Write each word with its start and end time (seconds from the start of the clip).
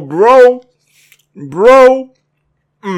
bro, 0.00 0.60
bro. 1.36 2.12
Mm. 2.84 2.88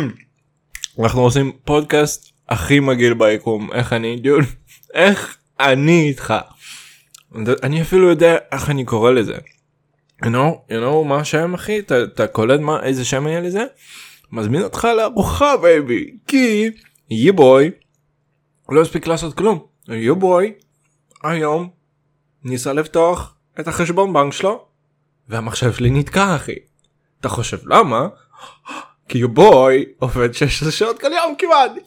אנחנו 1.03 1.21
עושים 1.21 1.53
פודקאסט 1.65 2.33
הכי 2.49 2.81
מגעיל 2.81 3.15
ביקום, 3.15 3.73
איך 3.73 3.93
אני, 3.93 4.17
דוד, 4.17 4.45
איך 4.95 5.37
אני 5.61 6.09
איתך. 6.09 6.35
אני 7.63 7.83
אפילו 7.83 8.09
יודע 8.09 8.37
איך 8.53 8.71
אני 8.71 8.85
קורא 8.85 9.11
לזה. 9.11 9.35
you 10.23 10.27
know, 10.27 10.71
you 10.71 10.81
know 10.83 11.05
מה 11.05 11.17
השם 11.21 11.55
אחי? 11.55 11.79
אתה, 11.79 12.03
אתה 12.03 12.27
קולט 12.27 12.61
מה, 12.61 12.83
איזה 12.83 13.05
שם 13.05 13.27
יהיה 13.27 13.41
לזה? 13.41 13.65
מזמין 14.33 14.63
אותך 14.63 14.89
לארוחה 14.97 15.57
baby, 15.57 16.11
כי 16.27 16.71
ya 17.11 17.35
boy 17.35 17.71
לא 18.69 18.83
הספיק 18.83 19.07
לעשות 19.07 19.35
כלום. 19.35 19.67
ya 19.89 20.14
boy 20.14 20.53
היום 21.25 21.71
ניסה 22.45 22.73
לפתוח 22.73 23.37
את 23.61 23.69
החשבון 23.69 24.13
בנק 24.13 24.33
שלו 24.33 24.67
והמחשב 25.29 25.73
שלי 25.73 25.91
נתקע 25.91 26.37
אחי. 26.37 26.55
אתה 27.25 27.33
חושב 27.33 27.59
למה? 27.67 28.09
כי 29.09 29.19
יבוי 29.19 29.85
עובד 29.99 30.35
16 30.35 30.71
שעות 30.71 31.01
כל 31.01 31.13
יום 31.13 31.35
כמעט 31.39 31.71
יואו 31.71 31.85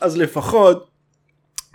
אז 0.00 0.16
לפחות 0.16 0.88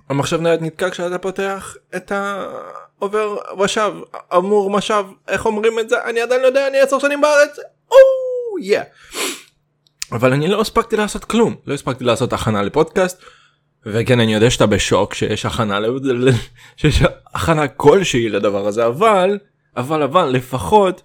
המחשב 0.10 0.42
נייד 0.42 0.62
נתקע 0.62 0.90
כשאתה 0.90 1.18
פותח 1.18 1.76
את 1.96 2.12
העובר 2.12 3.38
ושב 3.64 3.94
אמור 4.36 4.70
משב 4.70 5.04
איך 5.28 5.46
אומרים 5.46 5.80
את 5.80 5.90
זה 5.90 6.04
אני 6.04 6.22
עדיין 6.22 6.42
לא 6.42 6.48
יודע 6.48 6.68
אני 6.68 6.80
עשר 6.80 7.00
שנים 7.00 7.22
בארץ. 7.22 7.60
או 7.92 7.96
יא. 8.62 8.82
אבל 10.12 10.34
אני 10.34 10.48
לא 10.48 10.62
הספקתי 10.62 10.98
לעשות 10.98 11.26
כלום 11.26 11.56
לא 11.68 11.74
הספקתי 11.74 12.04
לעשות 12.04 12.34
הכנה 12.34 12.62
לפודקאסט. 12.62 13.22
וכן 13.86 14.20
אני 14.20 14.34
יודע 14.34 14.50
שאתה 14.50 14.66
בשוק 14.66 15.14
שיש 15.14 15.46
הכנה 15.46 15.80
שיש 16.78 17.04
הכנה 17.34 17.68
כלשהי 17.68 18.30
לדבר 18.30 18.68
הזה 18.68 18.86
אבל 18.86 19.40
אבל 19.78 20.04
אבל 20.04 20.26
לפחות 20.26 21.02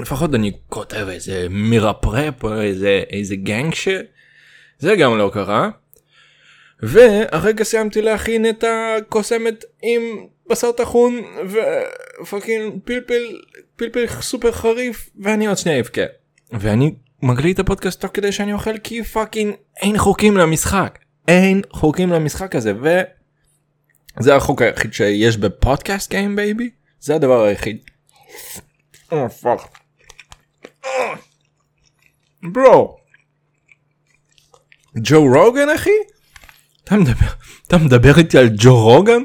לפחות 0.00 0.34
אני 0.34 0.52
כותב 0.68 1.06
איזה 1.08 1.46
מירפרפ 1.50 2.44
או 2.44 2.60
איזה 2.60 3.02
איזה 3.10 3.36
גנג 3.36 3.74
שזה 3.74 4.96
גם 4.98 5.18
לא 5.18 5.30
קרה. 5.34 5.70
והרגע 6.82 7.64
סיימתי 7.64 8.02
להכין 8.02 8.48
את 8.48 8.64
הקוסמת 8.64 9.64
עם 9.82 10.02
בשר 10.50 10.72
טחון 10.72 11.22
ופאקינג 12.20 12.74
פלפל 12.84 13.22
פלפל 13.76 14.06
סופר 14.20 14.52
חריף 14.52 15.10
ואני 15.20 15.46
עוד 15.46 15.58
שנייה 15.58 15.80
אבכה. 15.80 16.02
ואני 16.52 16.94
מקליט 17.22 17.54
את 17.54 17.64
הפודקאסט 17.64 18.00
תוך 18.00 18.10
כדי 18.14 18.32
שאני 18.32 18.52
אוכל 18.52 18.78
כי 18.78 19.04
fucking 19.04 19.54
אין 19.76 19.98
חוקים 19.98 20.36
למשחק 20.36 20.98
אין 21.28 21.62
חוקים 21.70 22.10
למשחק 22.10 22.56
הזה 22.56 22.72
וזה 24.18 24.36
החוק 24.36 24.62
היחיד 24.62 24.92
שיש 24.92 25.36
בפודקאסט 25.36 26.10
game 26.10 26.36
baby 26.36 26.70
זה 27.00 27.14
הדבר 27.14 27.44
היחיד. 27.44 27.78
bro. 32.42 32.96
ג'ו 34.96 35.24
רוגן 35.34 35.68
אחי? 35.74 35.90
אתה 36.84 36.96
מדבר, 36.96 37.26
אתה 37.66 37.78
מדבר 37.78 38.18
איתי 38.18 38.38
על 38.38 38.48
ג'ו 38.56 38.84
רוגן? 38.84 39.22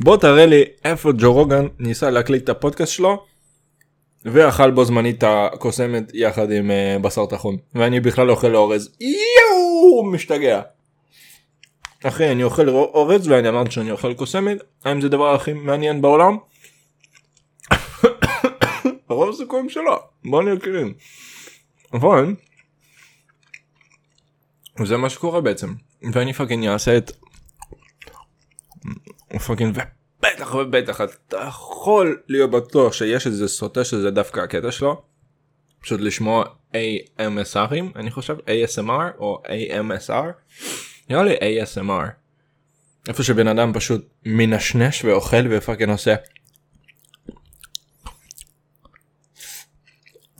בוא 0.00 0.16
תראה 0.16 0.46
לי 0.46 0.64
איפה 0.84 1.10
ג'ו 1.18 1.32
רוגן 1.32 1.66
ניסה 1.78 2.10
להקליט 2.10 2.44
את 2.44 2.48
הפודקאסט 2.48 2.92
שלו 2.92 3.24
ואכל 4.24 4.70
בו 4.70 4.84
זמנית 4.84 5.18
את 5.18 5.24
הקוסמת 5.26 6.10
יחד 6.14 6.50
עם 6.50 6.70
uh, 6.70 7.02
בשר 7.02 7.26
טחון 7.26 7.56
ואני 7.74 8.00
בכלל 8.00 8.30
אוכל 8.30 8.56
אורז 8.56 8.96
יואו 9.00 10.04
משתגע. 10.04 10.60
אחי 12.04 12.32
אני 12.32 12.44
אוכל 12.44 12.68
אורז 12.68 13.28
ואני 13.28 13.48
אמרתי 13.48 13.70
שאני 13.70 13.90
אוכל 13.90 14.14
קוסמת 14.14 14.56
האם 14.84 15.00
זה 15.00 15.06
הדבר 15.06 15.34
הכי 15.34 15.52
מעניין 15.52 16.02
בעולם? 16.02 16.36
רוב 19.20 19.28
הסיכויים 19.28 19.68
שלא 19.68 20.02
בוא 20.24 20.42
נהיה 20.42 20.60
כלים. 20.60 20.94
אבל 21.92 22.34
זה 24.84 24.96
מה 24.96 25.10
שקורה 25.10 25.40
בעצם 25.40 25.74
ואני 26.12 26.32
פאקינג 26.32 26.66
אעשה 26.66 26.96
את 26.96 27.10
fucking 29.46 29.76
ובטח 29.76 30.54
ובטח 30.54 31.00
אתה 31.00 31.44
יכול 31.48 32.22
להיות 32.28 32.50
בטוח 32.50 32.92
שיש 32.92 33.26
איזה 33.26 33.48
סוטה 33.48 33.84
שזה 33.84 34.10
דווקא 34.10 34.40
הקטע 34.40 34.72
שלו. 34.72 35.02
פשוט 35.80 36.00
לשמוע 36.00 36.44
AMSR 36.72 37.55
ים 37.55 37.96
אני 37.96 38.10
חושב 38.10 38.36
ASMR 38.36 39.18
או 39.18 39.42
AMSR. 39.46 40.54
נראה 41.10 41.24
לי 41.24 41.34
ASMR. 41.36 42.08
איפה 43.08 43.22
שבן 43.22 43.48
אדם 43.48 43.72
פשוט 43.72 44.08
מנשנש 44.26 45.04
ואוכל 45.04 45.46
ו 45.50 45.55
fucking 45.55 45.90
עושה. 45.90 46.14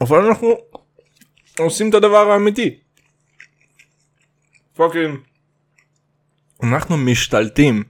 אבל 0.00 0.18
אנחנו 0.18 0.48
עושים 1.58 1.88
את 1.88 1.94
הדבר 1.94 2.30
האמיתי. 2.30 2.78
פאקינג. 4.74 5.18
אנחנו 6.62 6.96
משתלטים 6.96 7.84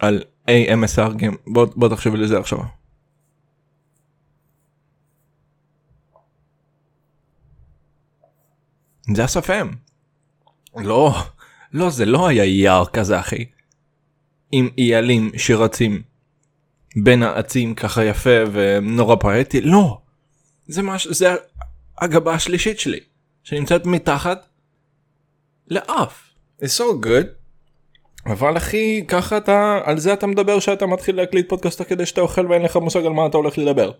על 0.00 0.22
AMSR 0.48 1.14
גיים 1.16 1.36
בוא, 1.46 1.66
בוא 1.76 1.88
תחשבי 1.88 2.16
לזה 2.16 2.38
עכשיו. 2.38 2.58
זה 9.14 9.24
השפם. 9.24 9.70
לא, 10.76 11.14
לא 11.72 11.90
זה 11.90 12.04
לא 12.04 12.28
היה 12.28 12.44
יער 12.44 12.86
כזה 12.86 13.20
אחי. 13.20 13.44
עם 14.52 14.68
איילים 14.78 15.30
שרצים 15.36 16.02
בין 16.96 17.22
העצים 17.22 17.74
ככה 17.74 18.04
יפה 18.04 18.30
ונורא 18.52 19.16
פואטי 19.16 19.60
לא. 19.60 20.03
זה 20.66 20.82
מש... 20.82 21.06
זה 21.06 21.34
הגבה 21.98 22.34
השלישית 22.34 22.80
שלי 22.80 23.00
שנמצאת 23.42 23.86
מתחת 23.86 24.46
לאף. 25.68 26.30
It's 26.62 26.78
so 26.78 27.04
good. 27.04 27.26
אבל 28.26 28.56
אחי 28.56 29.04
ככה 29.08 29.36
אתה 29.36 29.80
על 29.84 29.98
זה 29.98 30.12
אתה 30.12 30.26
מדבר 30.26 30.60
שאתה 30.60 30.86
מתחיל 30.86 31.16
להקליט 31.16 31.48
פודקאסט 31.48 31.82
כדי 31.88 32.06
שאתה 32.06 32.20
אוכל 32.20 32.46
ואין 32.46 32.62
לך 32.62 32.76
מושג 32.76 33.04
על 33.06 33.12
מה 33.12 33.26
אתה 33.26 33.36
הולך 33.36 33.58
לדבר. 33.58 33.92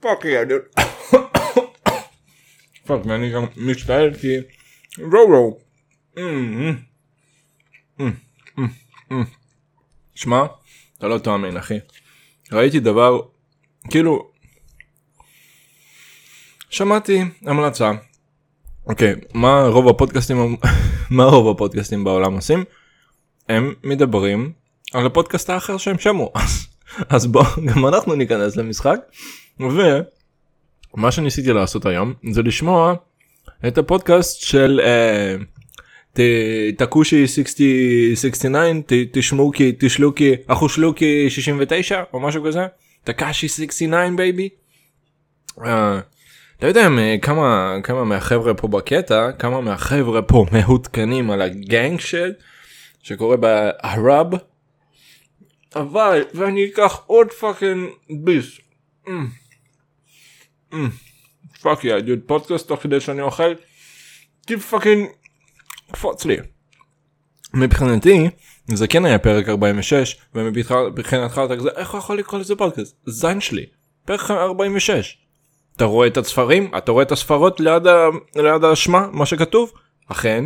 fuck 0.00 0.24
yeah 0.24 0.44
dude. 0.44 0.60
fuck 2.86 3.06
ואני 3.06 3.32
גם 3.32 3.46
משתעל 3.56 4.14
כי 4.14 4.36
רו 4.98 5.26
רו. 5.28 5.58
שמע 10.14 10.46
אתה 10.98 11.08
לא 11.08 11.18
תאמין 11.18 11.56
אחי. 11.56 11.78
ראיתי 12.52 12.80
דבר 12.80 13.20
כאילו 13.90 14.28
שמעתי 16.70 17.24
המלצה. 17.46 17.92
אוקיי 18.86 19.14
מה 19.34 19.62
רוב 19.66 19.88
הפודקאסטים 19.88 20.56
מה 21.10 21.24
רוב 21.24 21.48
הפודקאסטים 21.48 22.04
בעולם 22.04 22.34
עושים? 22.34 22.64
הם 23.48 23.74
מדברים 23.84 24.52
על 24.92 25.06
הפודקאסט 25.06 25.50
האחר 25.50 25.76
שהם 25.76 25.98
שמעו 25.98 26.32
אז, 26.34 26.66
אז 27.14 27.26
בוא 27.26 27.44
גם 27.68 27.86
אנחנו 27.86 28.14
ניכנס 28.14 28.56
למשחק. 28.56 28.98
ומה 29.60 31.10
שניסיתי 31.10 31.52
לעשות 31.52 31.86
היום 31.86 32.14
זה 32.32 32.42
לשמוע 32.42 32.94
את 33.66 33.78
הפודקאסט 33.78 34.40
של 34.40 34.80
uh, 34.84 36.20
תקושי 36.76 37.26
69 37.26 38.72
תשמעו 39.12 39.52
כי 39.52 39.72
תשלו 39.78 40.14
כי 40.14 40.32
אחושלו 40.46 40.94
כי 40.94 41.30
69 41.30 42.02
או 42.12 42.20
משהו 42.20 42.44
כזה 42.44 42.66
תקשי 43.04 43.48
69 43.48 44.16
בייבי. 44.16 44.48
אתה 46.58 46.66
יודע 46.66 46.88
כמה 47.22 47.76
כמה 47.82 48.04
מהחבר'ה 48.04 48.54
פה 48.54 48.68
בקטע 48.68 49.32
כמה 49.32 49.60
מהחבר'ה 49.60 50.22
פה 50.22 50.46
מעודכנים 50.52 51.30
על 51.30 51.42
הגנג 51.42 52.00
של 52.00 52.32
שקורה 53.02 53.36
בערב 53.36 54.26
אבל 55.76 56.24
ואני 56.34 56.66
אקח 56.66 57.00
עוד 57.06 57.32
פאקינג 57.32 57.88
ביס. 58.24 58.58
פאק 61.62 61.84
יא 61.84 61.98
דוד 61.98 62.18
פודקאסט 62.26 62.68
תוך 62.68 62.82
כדי 62.82 63.00
שאני 63.00 63.22
אוכל 63.22 63.54
כי 64.46 64.56
fucking 64.56 65.08
קפוץ 65.92 66.24
לי. 66.24 66.36
מבחינתי 67.54 68.30
זה 68.76 68.86
כן 68.86 69.04
היה 69.04 69.18
פרק 69.18 69.48
46 69.48 70.16
ומבחינתך 70.34 71.40
אתה 71.44 71.56
כזה 71.56 71.68
איך 71.76 71.90
הוא 71.90 71.98
יכול 71.98 72.18
לקרוא 72.18 72.40
לזה 72.40 72.56
פודקאסט? 72.56 72.96
זין 73.06 73.40
שלי 73.40 73.66
פרק 74.04 74.30
46 74.30 75.18
אתה 75.76 75.84
רואה 75.84 76.06
את 76.06 76.16
הספרים 76.16 76.70
אתה 76.78 76.92
רואה 76.92 77.02
את 77.02 77.12
הספרות 77.12 77.60
ליד, 77.60 77.86
ה... 77.86 78.06
ליד 78.36 78.64
השמה 78.64 79.06
מה 79.12 79.26
שכתוב? 79.26 79.72
אכן 80.08 80.44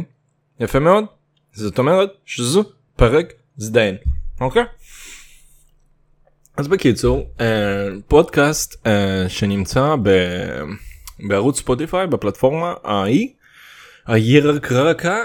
יפה 0.60 0.78
מאוד. 0.78 1.04
זאת 1.52 1.78
אומרת 1.78 2.10
שזו 2.26 2.64
פרק 2.96 3.32
זדיין 3.56 3.96
אוקיי. 4.40 4.64
אז 6.56 6.68
בקיצור 6.68 7.30
אה, 7.40 7.88
פודקאסט 8.08 8.86
אה, 8.86 9.24
שנמצא 9.28 9.96
ב... 10.02 10.10
בערוץ 11.28 11.58
ספוטיפיי 11.58 12.06
בפלטפורמה 12.06 12.74
ההיא 12.84 13.28
הירקרקה 14.06 15.24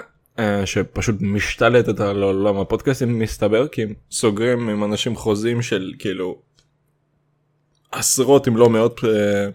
שפשוט 0.65 1.15
משתלטת 1.21 1.99
על 1.99 2.23
עולם 2.23 2.57
הפודקאסטים 2.57 3.19
מסתבר 3.19 3.67
כי 3.67 3.83
הם 3.83 3.93
סוגרים 4.11 4.69
עם 4.69 4.83
אנשים 4.83 5.15
חוזים 5.15 5.61
של 5.61 5.93
כאילו 5.99 6.41
עשרות 7.91 8.47
אם 8.47 8.57
לא 8.57 8.69
מאות 8.69 9.01
אה, 9.03 9.49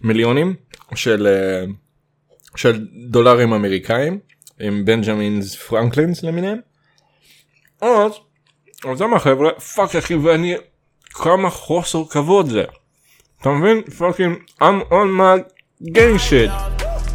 מיליונים 0.00 0.54
של 0.94 1.26
אה, 1.26 1.64
של 2.56 2.86
דולרים 3.08 3.52
אמריקאים 3.52 4.18
עם 4.60 4.84
בנג'מינס 4.84 5.56
פרנקלינס 5.56 6.22
למיניהם. 6.22 6.58
אז 7.80 8.12
אז 8.90 9.00
למה 9.00 9.18
חבר'ה 9.18 9.50
fuck 9.60 9.96
אחי 9.96 10.14
ואני 10.14 10.54
כמה 11.04 11.50
חוסר 11.50 12.04
כבוד 12.10 12.48
זה. 12.48 12.64
אתה 13.40 13.50
מבין? 13.50 13.82
fucking 13.82 14.36
I'm 14.60 14.90
on 14.90 15.08
my 15.18 15.40
gang 15.84 16.30
shit. 16.30 16.50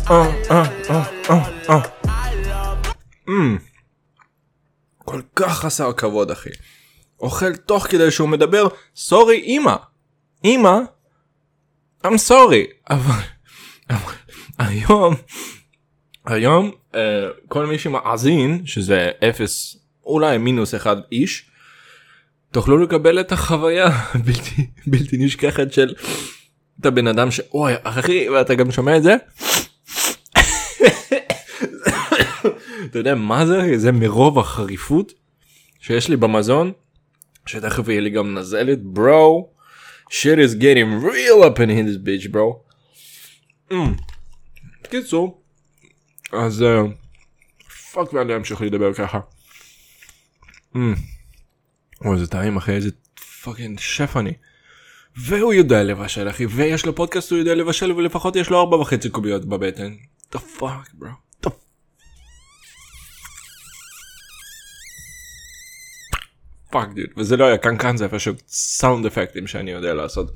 אה 0.09 0.31
אה 0.51 0.63
אה 0.89 1.03
אה 1.29 1.41
אה. 1.69 1.96
אמ. 3.27 3.57
כל 4.97 5.21
כך 5.35 5.59
חסר 5.59 5.93
כבוד 5.93 6.31
אחי. 6.31 6.49
אוכל 7.19 7.55
תוך 7.55 7.87
כדי 7.87 8.11
שהוא 8.11 8.29
מדבר 8.29 8.67
sorry 8.95 9.43
אמא. 9.45 9.75
אמא. 10.45 10.79
I'm 12.05 12.17
sorry. 12.29 12.89
אבל, 12.89 13.21
אבל 13.89 14.13
היום 14.57 15.15
היום 16.25 16.71
uh, 16.93 16.97
כל 17.47 17.65
מי 17.65 17.79
שמאזין 17.79 18.61
שזה 18.65 19.11
אפס 19.29 19.77
אולי 20.05 20.37
מינוס 20.37 20.75
אחד 20.75 20.95
איש 21.11 21.49
תוכלו 22.51 22.77
לקבל 22.77 23.19
את 23.19 23.31
החוויה 23.31 23.89
בלתי 24.25 24.67
בלתי 24.87 25.17
נשכחת 25.17 25.73
של 25.73 25.93
את 26.81 26.85
הבן 26.85 27.07
אדם 27.07 27.31
שאוי 27.31 27.73
אחי 27.83 28.29
ואתה 28.29 28.55
גם 28.55 28.71
שומע 28.71 28.97
את 28.97 29.03
זה. 29.03 29.15
אתה 32.87 32.99
יודע 32.99 33.15
מה 33.15 33.45
זה 33.45 33.77
זה 33.77 33.91
מרוב 33.91 34.39
החריפות 34.39 35.13
שיש 35.79 36.09
לי 36.09 36.15
במזון 36.15 36.71
שתכף 37.45 37.87
יהיה 37.87 38.01
לי 38.01 38.09
גם 38.09 38.37
נזלת 38.37 38.83
ברו 38.83 39.49
shit 40.09 40.37
is 40.37 40.53
getting 40.55 41.03
real 41.03 41.43
up 41.43 41.59
in 41.59 41.69
his 41.69 41.97
bitch 41.97 42.31
bro. 42.31 42.63
Mm. 43.71 44.01
קיצור 44.89 45.41
אז 46.33 46.65
fuck 47.91 48.13
ואני 48.13 48.35
אמשיך 48.35 48.61
לדבר 48.61 48.93
ככה. 48.93 49.19
Mm. 50.75 50.77
אוי 52.05 52.17
זה 52.19 52.27
טעים 52.27 52.57
אחי 52.57 52.71
איזה 52.71 52.89
fucking 53.43 53.79
שף 53.79 54.17
אני. 54.17 54.33
והוא 55.15 55.53
יודע 55.53 55.83
לבשל 55.83 56.29
אחי 56.29 56.45
ויש 56.45 56.85
לו 56.85 56.95
פודקאסט 56.95 57.31
הוא 57.31 57.39
יודע 57.39 57.55
לבשל 57.55 57.91
ולפחות 57.91 58.35
יש 58.35 58.49
לו 58.49 58.59
ארבע 58.59 58.77
וחצי 58.77 59.09
קוביות 59.09 59.45
בבטן. 59.45 59.95
the 60.35 60.39
fuck 60.59 61.01
bro. 61.01 61.26
fuck 66.69 66.93
dude 66.93 67.09
וזה 67.17 67.37
לא 67.37 67.45
היה 67.45 67.57
קנקן 67.57 67.97
זה 67.97 68.07
פשוט 68.07 68.41
סאונד 68.47 69.05
אפקטים 69.05 69.47
שאני 69.47 69.71
יודע 69.71 69.93
לעשות. 69.93 70.31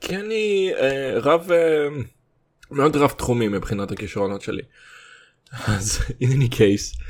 כי 0.00 0.16
אני 0.16 0.72
אה, 0.80 1.12
רב 1.18 1.52
אה, 1.52 1.88
מאוד 2.70 2.96
רב 2.96 3.10
תחומי 3.10 3.48
מבחינת 3.48 3.92
הכישרונות 3.92 4.42
שלי. 4.42 4.62
אז 5.66 5.98
in 6.22 6.26
any 6.26 6.54
case 6.54 7.00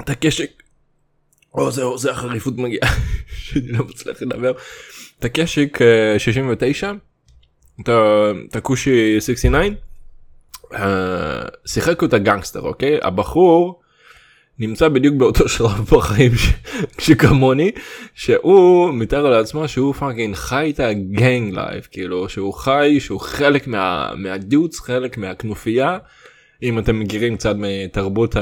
את 0.00 0.10
הקשק 0.10 0.62
או 1.54 1.70
זהו 1.70 1.98
זה 1.98 2.10
החריפות 2.10 2.56
מגיעה 2.56 2.90
שאני 3.44 3.68
לא 3.68 3.84
מצליח 3.84 4.22
לדבר 4.22 4.52
את 5.18 5.24
הקשק 5.24 5.78
69 6.18 6.92
את 7.82 8.56
הכושי 8.56 9.20
69 9.20 9.74
שיחק 11.66 12.02
אותה 12.02 12.18
גנגסטר 12.18 12.60
אוקיי 12.60 12.98
הבחור 13.02 13.81
נמצא 14.58 14.88
בדיוק 14.88 15.14
באותו 15.14 15.48
שלב 15.48 15.90
בחיים 15.92 16.32
שכמוני 16.98 17.70
שהוא 18.14 18.94
מתאר 18.94 19.30
לעצמו 19.30 19.68
שהוא 19.68 19.94
fucking 19.94 20.34
חי 20.34 20.72
את 20.74 20.80
ה 20.80 20.95
gang 20.95 21.54
life 21.54 21.88
כאילו 21.90 22.28
שהוא 22.28 22.54
חי 22.54 22.96
שהוא 23.00 23.20
חלק 23.20 23.66
מה, 23.66 24.10
מהדיוץ 24.16 24.80
חלק 24.80 25.18
מהכנופיה 25.18 25.98
אם 26.62 26.78
אתם 26.78 27.00
מכירים 27.00 27.36
קצת 27.36 27.54
מתרבות 27.58 28.36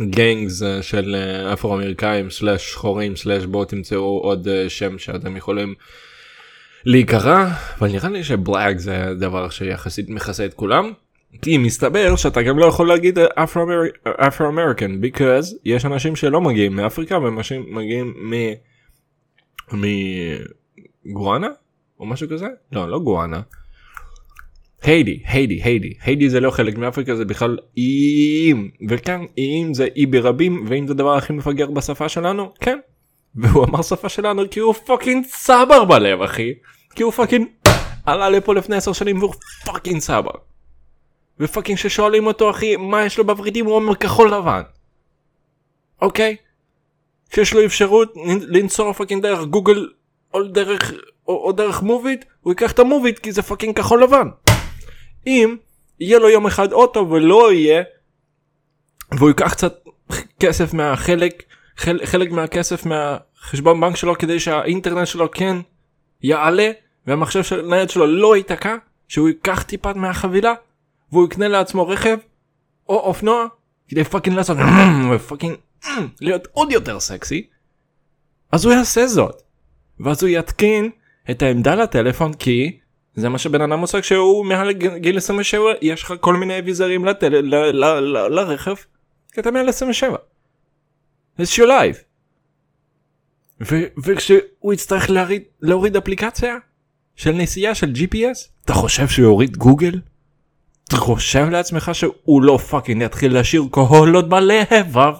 הגנגס 0.00 0.62
של 0.80 1.16
אפרו 1.52 1.74
אמריקאים 1.74 2.30
סלאש 2.30 2.70
שחורים 2.70 3.16
סלאש 3.16 3.44
בואו 3.44 3.64
תמצאו 3.64 4.18
עוד 4.22 4.48
שם 4.68 4.98
שאתם 4.98 5.36
יכולים 5.36 5.74
להיקרא 6.84 7.46
אבל 7.78 7.88
נראה 7.88 8.08
לי 8.08 8.24
שבלאג 8.24 8.78
זה 8.78 9.14
דבר 9.18 9.48
שיחסית 9.48 10.08
מכסה 10.08 10.44
את 10.44 10.54
כולם. 10.54 10.92
כי 11.42 11.58
מסתבר 11.58 12.16
שאתה 12.16 12.42
גם 12.42 12.58
לא 12.58 12.66
יכול 12.66 12.88
להגיד 12.88 13.18
אפרו 13.18 14.48
אמריקן 14.48 15.00
because 15.02 15.56
יש 15.64 15.84
אנשים 15.84 16.16
שלא 16.16 16.40
מגיעים 16.40 16.76
מאפריקה 16.76 17.18
ואנשים 17.18 17.66
מגיעים 17.68 18.14
מ... 18.16 18.32
מגואנה 21.04 21.48
או 22.00 22.06
משהו 22.06 22.28
כזה 22.28 22.46
לא 22.72 22.88
לא 22.88 22.98
גואנה. 22.98 23.40
היידי 24.82 25.20
היידי 25.26 25.62
היידי 25.62 25.94
היידי 26.02 26.30
זה 26.30 26.40
לא 26.40 26.50
חלק 26.50 26.78
מאפריקה 26.78 27.16
זה 27.16 27.24
בכלל 27.24 27.58
איים 27.76 28.70
וכאן 28.88 29.24
איים 29.38 29.74
זה 29.74 29.88
אי 29.96 30.06
ברבים 30.06 30.64
ואם 30.68 30.86
זה 30.86 30.92
הדבר 30.92 31.16
הכי 31.16 31.32
מפגר 31.32 31.70
בשפה 31.70 32.08
שלנו 32.08 32.52
כן. 32.60 32.78
והוא 33.34 33.64
אמר 33.64 33.82
שפה 33.82 34.08
שלנו 34.08 34.42
כי 34.50 34.60
הוא 34.60 34.74
fucking 34.74 35.26
צבר 35.26 35.84
בלב 35.84 36.22
אחי 36.22 36.52
כי 36.94 37.02
הוא 37.02 37.12
fucking 37.12 37.46
עלה 38.06 38.30
לפה 38.30 38.54
לפני 38.54 38.76
10 38.76 38.92
שנים 38.92 39.18
והוא 39.18 39.34
fucking 39.64 40.00
צבר. 40.00 40.53
ו 41.40 41.45
fucking 41.45 41.78
ששואלים 41.78 42.26
אותו 42.26 42.50
אחי 42.50 42.76
מה 42.76 43.04
יש 43.04 43.18
לו 43.18 43.26
בוורידים 43.26 43.66
הוא 43.66 43.74
אומר 43.74 43.94
כחול 43.94 44.34
לבן. 44.34 44.62
אוקיי? 46.02 46.36
כשיש 47.30 47.54
לו 47.54 47.64
אפשרות 47.64 48.14
לנסוע 48.26 48.92
fucking 48.92 49.22
דרך 49.22 49.44
גוגל 49.44 49.88
או 50.34 50.42
דרך 50.42 50.92
או, 51.28 51.44
או 51.44 51.52
דרך 51.52 51.82
מוביט 51.82 52.24
הוא 52.40 52.52
ייקח 52.52 52.72
את 52.72 52.78
המוביט 52.78 53.18
כי 53.18 53.32
זה 53.32 53.42
fucking 53.42 53.76
כחול 53.76 54.02
לבן. 54.02 54.28
אם 55.26 55.56
יהיה 56.00 56.18
לו 56.18 56.28
יום 56.28 56.46
אחד 56.46 56.72
אוטו 56.72 57.10
ולא 57.10 57.52
יהיה 57.52 57.82
והוא 59.12 59.28
ייקח 59.28 59.52
קצת 59.52 59.84
כסף 60.40 60.74
מהחלק 60.74 61.42
חל, 61.76 61.98
חלק 62.04 62.30
מהכסף 62.30 62.86
מהחשבון 62.86 63.80
בנק 63.80 63.96
שלו 63.96 64.18
כדי 64.18 64.40
שהאינטרנט 64.40 65.06
שלו 65.06 65.30
כן 65.30 65.56
יעלה 66.22 66.70
והמחשב 67.06 67.42
של 67.42 67.62
נייד 67.62 67.90
שלו 67.90 68.06
לא 68.06 68.36
ייתקע 68.36 68.76
שהוא 69.08 69.28
ייקח 69.28 69.62
טיפת 69.62 69.96
מהחבילה 69.96 70.54
והוא 71.12 71.26
יקנה 71.26 71.48
לעצמו 71.48 71.88
רכב 71.88 72.16
או 72.88 73.00
אופנוע 73.00 73.46
כדי 73.88 74.04
fucking 74.04 74.36
לעשות 74.36 74.56
ו 75.14 75.19
fucking 75.19 75.54
להיות 76.20 76.48
עוד 76.52 76.72
יותר 76.72 77.00
סקסי 77.00 77.46
אז 78.52 78.64
הוא 78.64 78.74
יעשה 78.74 79.06
זאת 79.06 79.42
ואז 80.00 80.22
הוא 80.22 80.30
יתקין 80.30 80.90
את 81.30 81.42
העמדה 81.42 81.74
לטלפון 81.74 82.34
כי 82.34 82.78
זה 83.14 83.28
מה 83.28 83.38
שבן 83.38 83.60
אדם 83.60 83.80
עושה 83.80 84.00
כשהוא 84.00 84.46
מעל 84.46 84.72
גיל 84.72 85.16
27 85.16 85.62
יש 85.82 86.02
לך 86.02 86.14
כל 86.20 86.36
מיני 86.36 86.58
אביזרים 86.58 87.04
לטל... 87.04 87.28
ל... 87.28 87.54
ל... 87.54 87.84
ל... 87.84 88.28
לרכב 88.34 88.74
כי 89.32 89.40
אתה 89.40 89.50
מעל 89.50 89.68
27. 89.68 90.16
It's 91.40 91.56
your 91.56 91.66
life. 91.66 91.98
ו... 93.60 93.76
וכשהוא 94.04 94.72
יצטרך 94.72 95.10
להוריד, 95.10 95.42
להוריד 95.60 95.96
אפליקציה 95.96 96.56
של 97.16 97.32
נסיעה 97.32 97.74
של 97.74 97.92
GPS 97.92 98.38
אתה 98.64 98.72
חושב 98.72 99.08
שהוא 99.08 99.24
יוריד 99.24 99.56
גוגל? 99.56 100.00
חושב 100.92 101.46
לעצמך 101.50 101.90
שהוא 101.92 102.42
לא 102.42 102.58
fucking 102.58 103.02
יתחיל 103.02 103.38
לשיר 103.38 103.62
כל 103.72 104.00
עוד 104.00 104.28
בלבב? 104.28 105.14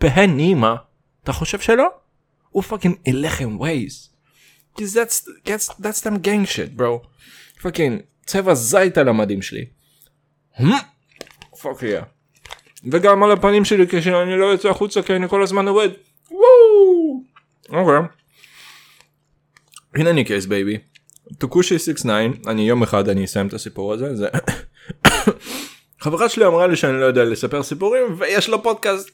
פנימה. 0.00 0.76
אתה 1.24 1.32
חושב 1.32 1.58
שלא? 1.58 1.86
הוא 2.50 2.62
fucking 2.62 2.96
ילך 3.06 3.40
עם 3.40 3.60
ווייז. 3.60 4.10
כי 4.76 4.84
that's, 4.84 5.28
that's, 5.46 6.02
them 6.02 6.16
gang 6.24 6.46
shit 6.46 6.80
bro. 6.80 7.06
fucking 7.62 8.00
צבע 8.26 8.54
זית 8.54 8.98
על 8.98 9.08
המדים 9.08 9.42
שלי. 9.42 9.64
fuck 11.62 11.82
yeah. 11.82 12.00
וגם 12.92 13.22
על 13.22 13.32
הפנים 13.32 13.64
שלי 13.64 13.86
כשאני 13.88 14.36
לא 14.36 14.44
יוצא 14.44 14.68
החוצה 14.68 15.02
כי 15.02 15.16
אני 15.16 15.28
כל 15.28 15.42
הזמן 15.42 15.68
עובד. 15.68 15.88
וואו. 16.30 17.22
אוקיי. 17.68 18.08
הנה 19.94 20.10
אני 20.10 20.24
case 20.24 20.46
baby. 20.46 20.78
טוקושי 21.38 21.78
69 21.78 22.50
אני 22.50 22.68
יום 22.68 22.82
אחד 22.82 23.08
אני 23.08 23.24
אסיים 23.24 23.46
את 23.46 23.54
הסיפור 23.54 23.92
הזה 23.92 24.16
זה 24.16 24.28
חברה 26.00 26.28
שלי 26.28 26.46
אמרה 26.46 26.66
לי 26.66 26.76
שאני 26.76 27.00
לא 27.00 27.04
יודע 27.04 27.24
לספר 27.24 27.62
סיפורים 27.62 28.14
ויש 28.18 28.48
לו 28.48 28.62
פודקאסט. 28.62 29.10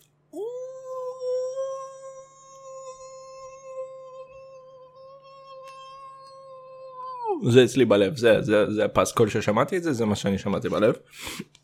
זה 7.50 7.64
אצלי 7.64 7.84
בלב 7.84 8.16
זה 8.16 8.42
זה 8.42 8.70
זה 8.70 8.84
הפסקול 8.84 9.28
ששמעתי 9.28 9.76
את 9.76 9.82
זה 9.82 9.92
זה 9.92 10.04
מה 10.04 10.16
שאני 10.16 10.38
שמעתי 10.38 10.68
בלב. 10.68 10.94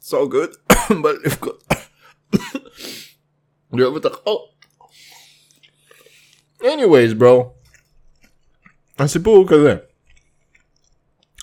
so 0.03 0.15
good. 0.15 0.73
אני 3.73 3.83
אוהב 3.83 3.95
אותך. 3.95 4.17
anyways 6.62 7.21
bro. 7.21 7.45
הסיפור 8.99 9.37
הוא 9.37 9.49
כזה. 9.49 9.77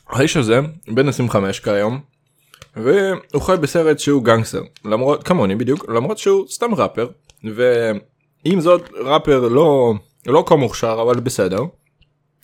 האיש 0.08 0.38
הזה 0.38 0.60
בן 0.88 1.10
25 1.10 1.60
כיום 1.60 2.02
והוא 2.76 3.42
חי 3.42 3.56
בסרט 3.62 4.00
שהוא 4.00 4.24
גנגסטר 4.24 4.62
למרות 4.86 5.24
כמוני 5.24 5.56
בדיוק 5.56 5.90
למרות 5.90 6.18
שהוא 6.18 6.48
סתם 6.48 6.76
ראפר 6.76 7.08
ועם 7.44 8.62
זאת 8.62 8.90
ראפר 8.94 9.48
לא 9.48 9.94
לא 10.26 10.44
כה 10.48 10.56
מוכשר 10.56 11.00
אבל 11.02 11.20
בסדר 11.20 11.60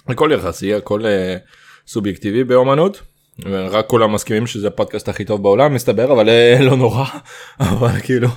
הכל 0.07 0.31
יחסי 0.33 0.73
הכל 0.73 1.05
אה, 1.05 1.37
סובייקטיבי 1.87 2.43
באומנות. 2.43 3.01
רק 3.45 3.87
כולם 3.87 4.13
מסכימים 4.13 4.47
שזה 4.47 4.67
הפודקאסט 4.67 5.09
הכי 5.09 5.25
טוב 5.25 5.43
בעולם 5.43 5.73
מסתבר 5.73 6.13
אבל 6.13 6.29
אה, 6.29 6.57
לא 6.67 6.77
נורא 6.77 7.05
אבל 7.59 7.99
כאילו 8.03 8.27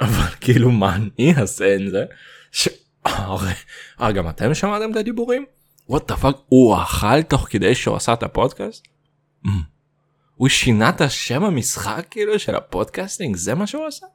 אבל 0.00 0.28
כאילו 0.40 0.70
מה 0.70 0.96
אני 0.96 1.34
אעשה 1.38 1.74
עם 1.74 1.88
זה. 1.88 2.04
ש... 2.52 2.68
אה, 3.06 4.12
גם 4.14 4.28
אתם 4.28 4.54
שמעתם 4.54 4.90
את 4.90 4.96
הדיבורים? 4.96 5.44
what 5.88 6.08
the 6.08 6.16
fuck 6.16 6.36
הוא 6.48 6.76
אכל 6.82 7.22
תוך 7.22 7.46
כדי 7.50 7.74
שהוא 7.74 7.96
עשה 7.96 8.12
את 8.12 8.22
הפודקאסט? 8.22 8.88
הוא 10.40 10.48
שינה 10.48 10.88
את 10.88 11.00
השם 11.00 11.44
המשחק 11.44 12.06
כאילו 12.10 12.38
של 12.38 12.54
ה 12.54 12.62
podcasting 12.62 13.36
זה 13.36 13.54
מה 13.54 13.66
שהוא 13.66 13.86
עשה? 13.86 14.06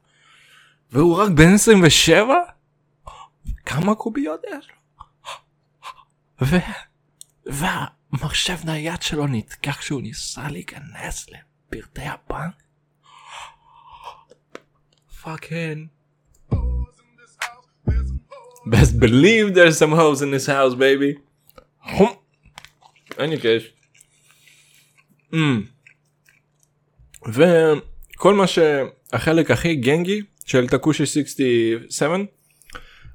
והוא 0.91 1.17
רק 1.17 1.29
בן 1.29 1.53
27? 1.53 2.35
כמה 3.65 3.95
קוביות 3.95 4.41
יש 4.47 4.69
לו? 4.69 5.03
ו... 6.41 6.55
והמחשב 7.45 8.57
נייד 8.65 9.01
שלו 9.01 9.27
נתקע 9.27 9.71
כשהוא 9.71 10.01
ניסה 10.01 10.49
להיכנס 10.49 11.27
לפרטי 11.29 12.01
הבנק? 12.01 12.63
fucking. 15.21 15.87
best 18.71 18.99
believe 18.99 19.53
there's 19.53 19.77
some 19.77 19.91
hoes 19.91 20.21
in 20.21 20.31
this 20.31 20.47
house 20.47 20.75
baby. 20.75 21.19
אין 23.17 23.29
לי 23.29 23.37
קש. 23.37 23.73
וכל 27.27 28.33
מה 28.33 28.45
שהחלק 28.47 29.51
הכי 29.51 29.75
גנגי 29.75 30.21
של 30.45 30.67
טקושי 30.67 31.05
67 31.05 32.17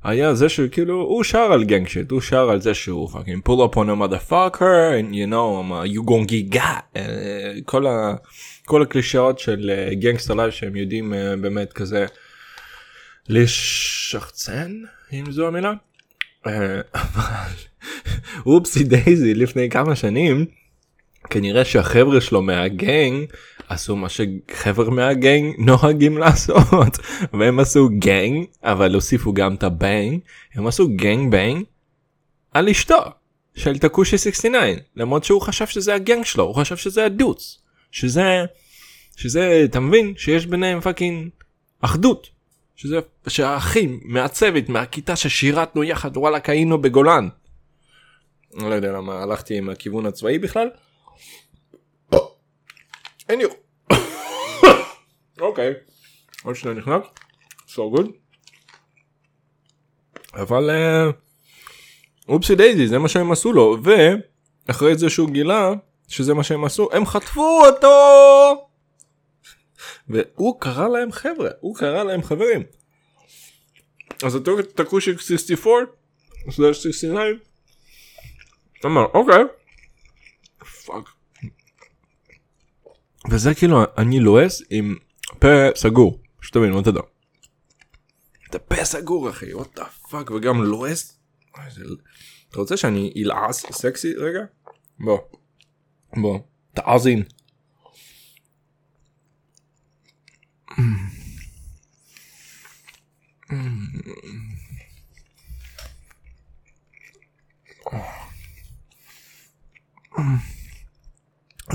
היה 0.04 0.34
זה 0.34 0.48
שכאילו 0.48 0.94
הוא 0.94 1.24
שר 1.24 1.52
על 1.52 1.64
gang 1.64 1.88
shit 1.88 2.10
הוא 2.10 2.20
שר 2.20 2.50
על 2.50 2.60
זה 2.60 2.74
שהוא 2.74 3.08
fucking 3.08 3.42
pull 3.48 3.72
up 3.72 3.74
on 3.74 3.78
a 3.78 4.02
motherfucker 4.02 4.92
and 5.00 5.14
you 5.14 5.26
know 5.26 5.60
I'm 5.60 5.72
a, 5.72 5.86
you 5.86 6.02
gon' 6.10 6.54
get 6.54 6.96
uh, 6.96 6.98
כל, 7.64 7.86
ה, 7.86 8.14
כל 8.64 8.82
הקלישאות 8.82 9.38
של 9.38 9.70
gangster 9.92 10.34
uh, 10.34 10.36
life 10.37 10.50
שהם 10.50 10.76
יודעים 10.76 11.12
uh, 11.12 11.16
באמת 11.40 11.72
כזה 11.72 12.06
לשחצן 13.28 14.72
אם 15.12 15.32
זו 15.32 15.46
המילה. 15.46 15.72
אבל 16.94 17.52
oopsie 18.46 18.84
daisy 18.84 19.34
לפני 19.34 19.70
כמה 19.70 19.96
שנים 19.96 20.46
כנראה 21.30 21.64
שהחבר'ה 21.64 22.20
שלו 22.20 22.42
מה 22.42 22.70
gang 22.70 23.25
עשו 23.70 23.96
מה 23.96 24.08
שחבר'ה 24.08 24.90
מה 24.90 25.12
gang 25.12 25.54
נוהגים 25.58 26.18
לעשות 26.18 26.98
והם 27.32 27.60
עשו 27.60 27.88
gang 27.99 28.44
אבל 28.62 28.94
הוסיפו 28.94 29.32
גם 29.32 29.54
את 29.54 29.62
ה 29.62 29.74
bang 29.74 30.20
הם 30.54 30.66
עשו 30.66 30.88
gang 30.96 31.32
bang 31.32 31.64
על 32.52 32.68
אשתו 32.68 33.02
של 33.54 33.78
טקושי 33.78 34.18
69 34.18 34.80
למרות 34.96 35.24
שהוא 35.24 35.40
חשב 35.40 35.66
שזה 35.66 35.94
ה 35.94 36.00
gang 36.00 36.25
שלו 36.24 36.44
הוא 36.44 36.54
חשב 36.54 36.76
שזה 36.76 37.04
ה 37.04 37.13
dawgs 37.13 37.58
שזה 37.90 38.44
שזה 39.16 39.62
אתה 39.64 39.80
מבין 39.80 40.14
שיש 40.16 40.46
ביניהם 40.46 40.80
fucking 40.80 41.28
אחדות 41.80 42.30
שזה 42.76 42.98
שהאחים 43.28 44.00
מהצוות 44.04 44.68
מהכיתה 44.68 45.16
ששירתנו 45.16 45.84
יחד 45.84 46.16
וואלכ 46.16 46.48
היינו 46.48 46.82
בגולן. 46.82 47.28
אני 48.58 48.70
לא 48.70 48.74
יודע 48.74 48.92
למה 48.92 49.22
הלכתי 49.22 49.58
עם 49.58 49.70
הכיוון 49.70 50.06
הצבאי 50.06 50.38
בכלל. 50.38 50.68
אין 53.28 53.40
יו. 53.40 53.59
אוקיי. 55.50 55.73
עוד 56.42 56.57
שנייה 56.57 56.76
נכנס. 56.76 57.02
so 57.69 57.97
good. 57.97 58.11
אבל 60.35 60.71
oopsie 62.28 62.54
daisy 62.54 62.88
זה 62.88 62.99
מה 62.99 63.09
שהם 63.09 63.33
עשו 63.33 63.52
לו 63.52 63.76
ואחרי 63.83 64.99
זה 64.99 65.11
שהוא 65.11 65.30
גילה 65.30 65.73
שזה 66.09 66.35
מה 66.35 66.45
שהם 66.45 66.64
עשו 66.64 66.88
הם 66.92 67.07
חטפו 67.07 67.62
אותו 67.66 68.69
והוא 70.09 70.61
קרא 70.61 70.88
להם 70.88 71.12
חבר'ה 71.12 71.50
הוא 71.61 71.76
קרא 71.76 72.02
להם 72.02 72.23
חברים. 72.23 72.62
אז 74.25 74.35
אותו 74.35 74.62
טקושי 74.62 75.19
64 75.19 75.92
69 76.73 77.23
אמר 78.85 79.04
אוקיי. 79.14 79.45
fuck. 80.87 81.04
וזה 83.30 83.54
כאילו 83.54 83.83
אני 83.99 84.21
לועס 84.21 84.62
עם 84.71 84.97
פה 85.40 85.49
סגור 85.75 86.20
שתבין 86.42 86.70
מה. 86.73 86.80
אתה 88.50 88.59
פה 88.59 88.85
סגור 88.85 89.30
אחי 89.30 89.52
what 89.52 89.78
the 89.78 90.09
fuck 90.09 90.32
וגם 90.32 90.62
לועס. 90.62 91.18
אתה 92.49 92.59
רוצה 92.59 92.76
שאני 92.76 93.12
אלעס 93.16 93.66
סקסי 93.73 94.14
רגע? 94.14 94.40
בוא. 94.99 95.18
בוא. 96.16 96.38
תאזין. 96.75 97.23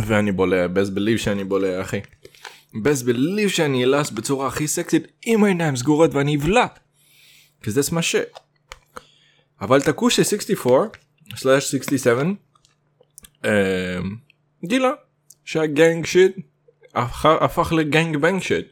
ואני 0.07 0.31
בולע, 0.31 0.65
best 0.65 0.89
believe 0.98 1.17
שאני 1.17 1.43
בולע 1.43 1.81
אחי. 1.81 2.00
Best 2.75 3.05
believe 3.05 3.50
שאני 3.50 3.84
אלעס 3.83 4.09
בצורה 4.10 4.48
הכי 4.48 4.67
סקסית 4.67 5.08
עם 5.25 5.44
העיניים 5.44 5.75
סגורות 5.75 6.13
ואני 6.13 6.36
אבלע. 6.36 6.65
כי 7.63 7.72
זה 7.72 7.82
מה 7.91 8.01
ש... 8.01 8.15
אבל 9.62 9.82
תקושי 9.82 10.22
64/67 11.34 11.36
גילה 14.65 14.91
שה 15.45 15.71
gang 15.71 16.05
shit 16.05 16.35
הפך 17.24 17.74
ל 17.74 17.82
gang 17.82 18.17
bang 18.17 18.41
shit 18.41 18.65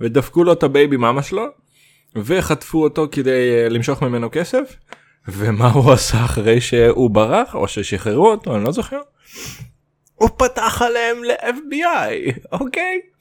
ודפקו 0.00 0.44
לו 0.44 0.52
את 0.52 0.62
ה 0.62 0.69
baby 0.69 0.96
mama 0.96 1.22
שלו 1.22 1.46
וחטפו 2.16 2.82
אותו 2.82 3.08
כדי 3.12 3.66
uh, 3.66 3.72
למשוך 3.72 4.02
ממנו 4.02 4.28
כסף 4.32 4.76
ומה 5.28 5.70
הוא 5.70 5.92
עשה 5.92 6.24
אחרי 6.24 6.60
שהוא 6.60 7.10
ברח 7.10 7.54
או 7.54 7.68
ששחררו 7.68 8.30
אותו 8.30 8.56
אני 8.56 8.64
לא 8.64 8.72
זוכר. 8.72 9.00
הוא 10.14 10.28
פתח 10.36 10.82
עליהם 10.82 11.24
ל-FBI 11.24 12.40
אוקיי. 12.52 13.11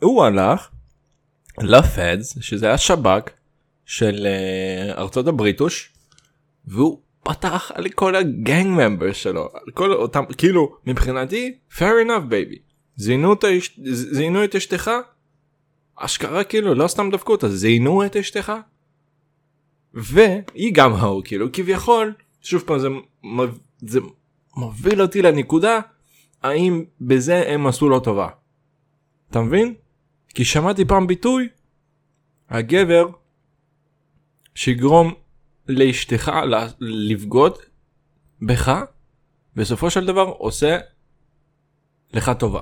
הוא 0.00 0.24
הלך 0.24 0.68
לפדס 1.58 2.38
שזה 2.40 2.72
השב"כ 2.72 3.30
של 3.86 4.26
uh, 4.26 4.98
ארצות 4.98 5.26
הבריטוש 5.26 5.92
והוא 6.66 7.00
פתח 7.22 7.72
על 7.74 7.88
כל 7.88 8.16
הגנג 8.16 8.66
ממבר 8.66 9.12
שלו 9.12 9.48
על 9.54 9.72
כל 9.74 9.92
אותם 9.92 10.24
כאילו 10.38 10.76
מבחינתי 10.86 11.54
fair 11.78 12.06
enough 12.06 12.30
baby 12.30 12.58
זינו 12.96 13.32
את, 13.32 13.44
זינו 13.92 14.44
את 14.44 14.54
אשתך 14.54 14.90
אשכרה 15.96 16.44
כאילו 16.44 16.74
לא 16.74 16.88
סתם 16.88 17.10
דפקו 17.12 17.32
אותה 17.32 17.48
זיינו 17.48 18.06
את 18.06 18.16
אשתך 18.16 18.52
והיא 19.94 20.74
גם 20.74 20.92
ההוא 20.92 21.22
כאילו 21.24 21.52
כביכול 21.52 22.14
שוב 22.40 22.62
פעם 22.66 22.78
זה, 22.78 22.88
זה 23.80 24.00
מוביל 24.56 25.02
אותי 25.02 25.22
לנקודה 25.22 25.80
האם 26.42 26.84
בזה 27.00 27.44
הם 27.48 27.66
עשו 27.66 27.88
לו 27.88 28.00
טובה. 28.00 28.28
אתה 29.30 29.40
מבין? 29.40 29.74
כי 30.36 30.44
שמעתי 30.44 30.84
פעם 30.84 31.06
ביטוי 31.06 31.48
הגבר 32.50 33.06
שיגרום 34.54 35.14
לאשתך 35.68 36.32
לבגוד 36.80 37.58
בך 38.42 38.82
בסופו 39.54 39.90
של 39.90 40.06
דבר 40.06 40.22
עושה 40.22 40.78
לך 42.14 42.30
טובה. 42.38 42.60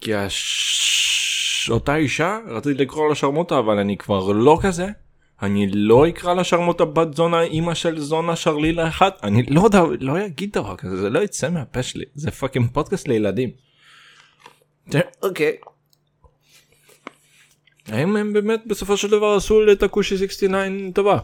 כי 0.00 0.14
הש... 0.14 1.70
אותה 1.70 1.96
אישה 1.96 2.38
רציתי 2.48 2.82
לקרוא 2.82 3.08
לה 3.08 3.14
שרמוטה 3.14 3.58
אבל 3.58 3.78
אני 3.78 3.96
כבר 3.96 4.32
לא 4.32 4.58
כזה 4.62 4.86
אני 5.42 5.70
לא 5.72 6.08
אקרא 6.08 6.34
לה 6.34 6.44
שרמוטה 6.44 6.84
בת 6.84 7.14
זונה 7.14 7.42
אימא 7.42 7.74
של 7.74 7.98
זונה 7.98 8.36
שרלילה 8.36 8.88
אחת 8.88 9.24
אני 9.24 9.42
לא 9.42 9.60
יודע 9.60 9.82
לא 10.00 10.26
אגיד 10.26 10.52
דבר 10.52 10.76
כזה 10.76 10.96
זה 10.96 11.10
לא 11.10 11.18
יצא 11.18 11.50
מהפה 11.50 11.82
שלי 11.82 12.04
זה 12.14 12.30
fucking 12.30 12.70
פודקאסט 12.72 13.08
לילדים. 13.08 13.50
אוקיי. 15.22 15.56
האם 17.88 18.16
הם 18.16 18.32
באמת 18.32 18.60
בסופו 18.66 18.96
של 18.96 19.10
דבר 19.10 19.34
עשו 19.34 19.60
לטקושי 19.60 20.16
69 20.18 20.90
טובה. 20.94 21.18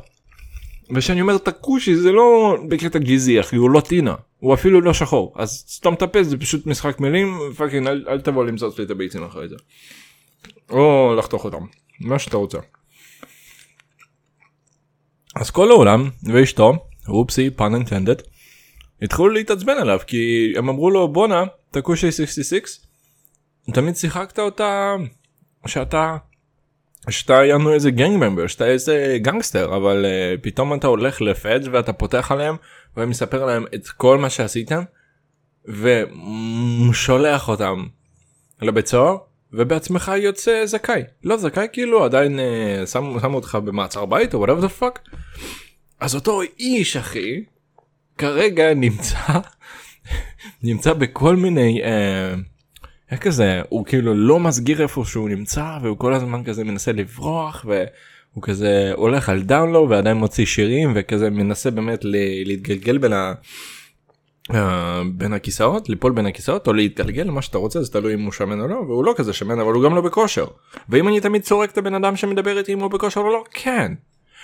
וכשאני 0.95 1.21
אומר 1.21 1.38
טקושי 1.38 1.97
זה 1.97 2.12
לא 2.12 2.57
בקטע 2.69 2.99
גזעי 2.99 3.41
אחי 3.41 3.57
הוא 3.57 3.71
לטינה 3.71 4.15
הוא 4.38 4.55
אפילו 4.55 4.81
לא 4.81 4.95
שחור 4.95 5.35
אז 5.37 5.65
סתום 5.69 5.95
את 5.95 6.03
הפה 6.03 6.23
זה 6.23 6.37
פשוט 6.37 6.67
משחק 6.67 7.00
מילים 7.00 7.38
פאקינג 7.57 7.87
אל, 7.87 8.05
אל 8.09 8.21
תבוא 8.21 8.45
למצוץ 8.45 8.79
לי 8.79 8.85
את 8.85 8.91
הביצים 8.91 9.25
אחרי 9.25 9.49
זה. 9.49 9.57
או 10.71 11.15
לחתוך 11.19 11.45
אותם 11.45 11.67
מה 12.00 12.19
שאתה 12.19 12.37
רוצה. 12.37 12.59
אז 15.37 15.50
כל 15.50 15.71
העולם 15.71 16.11
ואשתו 16.23 16.73
אופסי 17.09 17.50
פן 17.50 17.75
אינטנדד 17.75 18.17
התחילו 19.03 19.29
להתעצבן 19.29 19.77
עליו 19.79 19.99
כי 20.07 20.53
הם 20.57 20.69
אמרו 20.69 20.91
לו 20.91 21.09
בואנה 21.09 21.45
טקושי 21.71 22.12
66 22.12 22.81
תמיד 23.75 23.97
שיחקת 23.97 24.38
אותה 24.38 24.95
שאתה 25.67 26.17
שאתה 27.11 27.45
יענו 27.45 27.75
איזה 27.75 27.90
גנג 27.90 28.17
ממבר 28.17 28.47
שאתה 28.47 28.67
איזה 28.67 29.19
גנגסטר 29.23 29.76
אבל 29.76 30.05
uh, 30.05 30.40
פתאום 30.43 30.75
אתה 30.75 30.87
הולך 30.87 31.21
לפדג' 31.21 31.69
ואתה 31.73 31.93
פותח 31.93 32.33
עליהם 32.33 32.57
ומספר 32.97 33.45
להם 33.45 33.64
את 33.75 33.88
כל 33.88 34.19
מה 34.19 34.31
שעשיתם 34.31 34.83
ושולח 36.90 37.49
אותם 37.49 37.87
לבית 38.62 38.87
סוהר 38.87 39.17
ובעצמך 39.52 40.12
יוצא 40.17 40.67
זכאי 40.67 41.02
לא 41.25 41.37
זכאי 41.37 41.67
כאילו 41.73 42.05
עדיין 42.05 42.38
uh, 42.38 42.87
שמו, 42.87 43.21
שמו 43.21 43.37
אותך 43.37 43.59
במעצר 43.64 44.05
בית 44.07 44.35
או 44.35 44.47
whatever 44.47 44.64
the 44.64 44.83
fuck. 44.83 45.17
אז 46.00 46.14
אותו 46.14 46.43
איש 46.59 46.97
אחי 46.97 47.45
כרגע 48.19 48.75
נמצא 48.75 49.17
נמצא 50.62 50.93
בכל 50.93 51.37
מיני. 51.37 51.83
Uh, 51.83 52.58
איך 53.11 53.21
כזה 53.21 53.62
הוא 53.69 53.85
כאילו 53.87 54.15
לא 54.15 54.41
מסגיר 54.41 54.83
איפה 54.83 55.05
שהוא 55.05 55.29
נמצא 55.29 55.79
והוא 55.83 55.99
כל 55.99 56.15
הזמן 56.15 56.45
כזה 56.45 56.65
מנסה 56.65 56.93
לברוח 56.93 57.65
והוא 57.69 58.43
כזה 58.43 58.93
הולך 58.97 59.29
על 59.29 59.43
דאונלו 59.43 59.88
ועדיין 59.88 60.17
מוציא 60.17 60.47
שירים 60.47 60.93
וכזה 60.95 61.31
מנסה 61.31 61.71
באמת 61.71 62.05
להתגלגל 62.45 62.99
בין, 62.99 63.12
ה... 63.12 63.33
אה, 64.55 65.03
בין 65.12 65.33
הכיסאות 65.33 65.88
ליפול 65.88 66.12
בין 66.12 66.27
הכיסאות 66.27 66.67
או 66.67 66.73
להתגלגל 66.73 67.31
מה 67.31 67.43
שאתה 67.43 67.59
רוצה 67.59 67.83
זה 67.83 67.93
תלוי 67.93 68.15
אם 68.15 68.23
הוא 68.23 68.33
שמן 68.33 68.61
או 68.61 68.69
לא 68.69 68.75
והוא 68.75 69.05
לא 69.05 69.15
כזה 69.17 69.33
שמן 69.33 69.61
אבל 69.61 69.73
הוא 69.73 69.85
גם 69.85 69.95
לא 69.95 70.00
בכושר 70.00 70.47
ואם 70.88 71.09
אני 71.09 71.21
תמיד 71.21 71.43
צורק 71.43 71.71
את 71.71 71.79
הבן 71.79 71.95
אדם 71.95 72.17
שמדבר 72.17 72.59
איתי 72.59 72.73
אם 72.73 72.81
הוא 72.81 72.91
בכושר 72.91 73.21
או 73.21 73.33
לא 73.33 73.45
כן. 73.50 73.93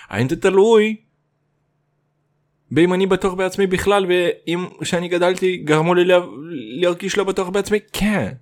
האם 0.09 0.29
זה 0.29 0.37
תלוי 0.37 0.97
ואם 2.73 2.95
אני 2.95 3.07
בטוח 3.07 3.35
בעצמי 3.35 3.67
בכלל 3.67 4.07
ואם 4.09 4.67
כשאני 4.81 5.09
גדלתי 5.09 5.57
גרמו 5.57 5.95
לי 5.95 6.05
להרגיש 6.81 7.19
לא 7.19 7.25
בטוח 7.25 7.49
בעצמי 7.49 7.79
כן. 7.93 8.33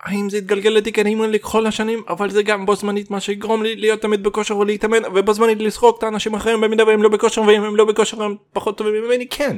האם 0.00 0.30
זה 0.30 0.38
יתגלגל 0.38 0.70
לתיק 0.70 0.98
האימון 0.98 1.30
לכל 1.30 1.66
השנים 1.66 2.02
אבל 2.08 2.30
זה 2.30 2.42
גם 2.42 2.66
בו 2.66 2.76
זמנית 2.76 3.10
מה 3.10 3.20
שיגרום 3.20 3.62
לי 3.62 3.76
להיות 3.76 4.02
תמיד 4.02 4.22
בכושר 4.22 4.56
ולהתאמן 4.56 5.04
ובו 5.14 5.32
זמנית 5.32 5.58
לשחוק 5.58 5.98
את 5.98 6.02
האנשים 6.02 6.34
האחרים 6.34 6.60
במידה 6.60 6.86
והם 6.86 7.02
לא 7.02 7.08
בכושר 7.08 7.42
ואם 7.42 7.62
הם 7.62 7.76
לא 7.76 7.84
בכושר 7.84 8.22
הם 8.22 8.36
פחות 8.52 8.78
טובים 8.78 9.04
ממני 9.04 9.28
כן. 9.28 9.56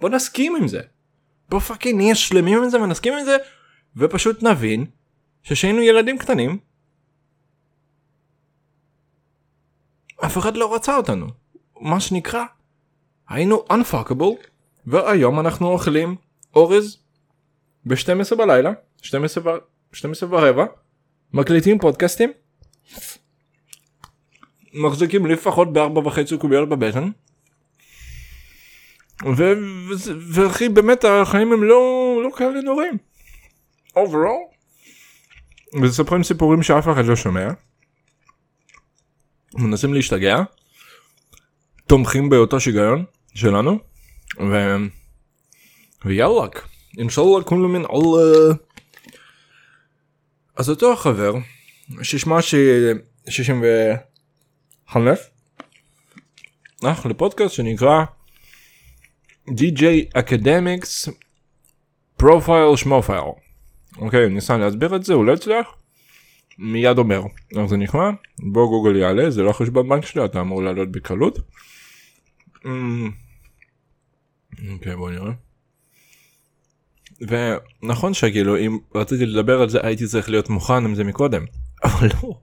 בוא 0.00 0.08
נסכים 0.08 0.56
עם 0.56 0.68
זה. 0.68 0.80
בוא 1.48 1.58
פאקינג 1.58 1.96
נהיה 1.96 2.14
שלמים 2.14 2.62
עם 2.62 2.68
זה 2.68 2.82
ונסכים 2.82 3.12
עם 3.12 3.24
זה 3.24 3.36
ופשוט 3.96 4.42
נבין 4.42 4.86
שכשהיינו 5.42 5.82
ילדים 5.82 6.18
קטנים 6.18 6.58
אף 10.24 10.38
אחד 10.38 10.56
לא 10.56 10.74
רצה 10.74 10.96
אותנו 10.96 11.26
מה 11.80 12.00
שנקרא 12.00 12.44
היינו 13.28 13.64
unfuckable 13.72 14.46
והיום 14.86 15.40
אנחנו 15.40 15.68
אוכלים 15.68 16.16
אורז 16.54 16.98
ב-12 17.86 18.36
בלילה 18.36 18.72
12, 19.02 19.58
12 19.92 20.28
ורבע, 20.32 20.64
מקליטים 21.32 21.78
פודקאסטים, 21.78 22.32
מחזיקים 24.74 25.26
לפחות 25.26 25.72
בארבע 25.72 26.00
וחצי 26.00 26.38
קוביות 26.38 26.68
בבטן, 26.68 27.10
ואחי 30.32 30.68
באמת 30.68 31.04
החיים 31.04 31.52
הם 31.52 31.62
לא, 31.64 32.20
לא 32.24 32.28
כאלה 32.36 32.60
נוראים. 32.60 32.98
overall. 33.96 34.52
ומספרים 35.72 36.22
סיפורים 36.22 36.62
שאף 36.62 36.88
אחד 36.92 37.04
לא 37.04 37.16
שומע. 37.16 37.48
מנסים 39.54 39.94
להשתגע. 39.94 40.42
תומכים 41.86 42.28
באותו 42.28 42.60
שיגיון 42.60 43.04
שלנו. 43.34 43.78
ו... 44.40 44.76
ויאללה. 46.04 46.46
אינשאללה 46.98 47.44
כולו 47.44 47.68
מן 47.68 47.82
אללה. 47.84 48.54
אז 50.56 50.70
אותו 50.70 50.92
החבר 50.92 51.34
ששמה 52.02 52.42
ש... 52.42 52.54
65 53.28 55.18
הלך 56.82 57.06
לפודקאסט 57.06 57.54
שנקרא 57.54 58.04
DJ 59.48 59.82
Academics 60.18 61.10
Profile 62.22 62.76
שמופייל. 62.76 63.20
אוקיי 63.98 64.28
ניסה 64.28 64.56
להסביר 64.56 64.96
את 64.96 65.04
זה 65.04 65.14
הוא 65.14 65.24
לא 65.24 65.32
הצליח. 65.32 65.66
מיד 66.58 66.98
אומר 66.98 67.22
איך 67.56 67.66
זה 67.66 67.76
נשמע 67.76 68.10
בוא 68.38 68.68
גוגל 68.68 68.96
יעלה 68.96 69.30
זה 69.30 69.42
לא 69.42 69.52
חשבון 69.52 69.88
בנק 69.88 70.06
שלי 70.06 70.24
אתה 70.24 70.40
אמור 70.40 70.62
לעלות 70.62 70.92
בקלות. 70.92 71.38
אמ, 72.66 73.10
אוקיי 74.72 74.96
בוא 74.96 75.10
נראה. 75.10 75.32
ונכון 77.28 78.14
שכאילו 78.14 78.58
אם 78.58 78.78
רציתי 78.94 79.26
לדבר 79.26 79.62
על 79.62 79.68
זה 79.68 79.78
הייתי 79.82 80.06
צריך 80.06 80.30
להיות 80.30 80.48
מוכן 80.48 80.84
עם 80.84 80.94
זה 80.94 81.04
מקודם 81.04 81.44
אבל 81.84 82.08
לא 82.22 82.40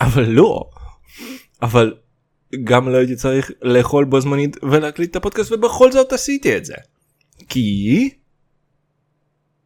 אבל 0.00 0.28
לא 0.28 0.70
אבל 1.62 1.94
גם 2.64 2.88
לא 2.88 2.96
הייתי 2.96 3.16
צריך 3.16 3.50
לאכול 3.62 4.04
בו 4.04 4.20
זמנית 4.20 4.56
ולהקליט 4.62 5.10
את 5.10 5.16
הפודקאסט 5.16 5.52
ובכל 5.52 5.92
זאת 5.92 6.12
עשיתי 6.12 6.56
את 6.56 6.64
זה. 6.64 6.74
כי 7.48 8.10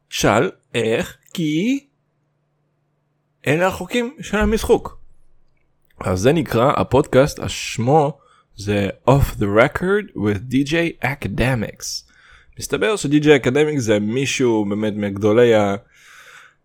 שאל 0.08 0.50
איך 0.74 1.16
כי 1.34 1.86
אלה 3.46 3.66
החוקים 3.66 4.16
של 4.20 4.36
המשחוק. 4.36 4.98
אז 6.00 6.20
זה 6.20 6.32
נקרא 6.32 6.72
הפודקאסט 6.76 7.38
השמו 7.38 8.18
זה 8.56 8.88
off 9.10 9.38
the 9.38 9.46
record 9.60 10.16
with 10.16 10.52
DJ 10.52 11.04
academics. 11.04 12.11
מסתבר 12.62 12.96
שדי.ג'יי 12.96 13.36
אקדמיק 13.36 13.78
זה 13.78 13.98
מישהו 13.98 14.64
באמת 14.64 14.92
מגדולי 14.96 15.52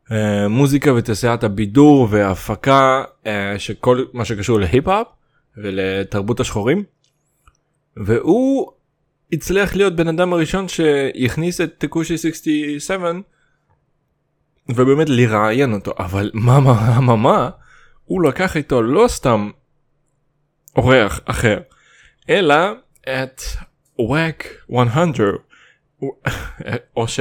המוזיקה 0.09 0.93
ותעשיית 0.93 1.43
הבידור 1.43 2.07
וההפקה 2.11 3.03
אה, 3.25 3.59
שכל 3.59 4.05
מה 4.13 4.25
שקשור 4.25 4.59
להיפ-הופ 4.59 5.07
ולתרבות 5.57 6.39
השחורים. 6.39 6.83
והוא 7.97 8.71
הצליח 9.33 9.75
להיות 9.75 9.95
בן 9.95 10.07
אדם 10.07 10.33
הראשון 10.33 10.67
שהכניס 10.67 11.61
את 11.61 11.73
טקושי 11.77 12.17
67 12.17 13.11
ובאמת 14.69 15.09
לראיין 15.09 15.73
אותו. 15.73 15.93
אבל 15.99 16.31
מה 16.33 16.59
מה 16.59 16.99
מה 17.01 17.15
מה? 17.15 17.49
הוא 18.05 18.23
לקח 18.23 18.57
איתו 18.57 18.81
לא 18.81 19.05
סתם 19.07 19.49
אורח 20.75 21.19
אחר 21.25 21.59
אלא 22.29 22.55
את 23.03 23.41
וואק 23.99 24.47
100 24.69 25.05
או 26.95 27.07
ש... 27.07 27.19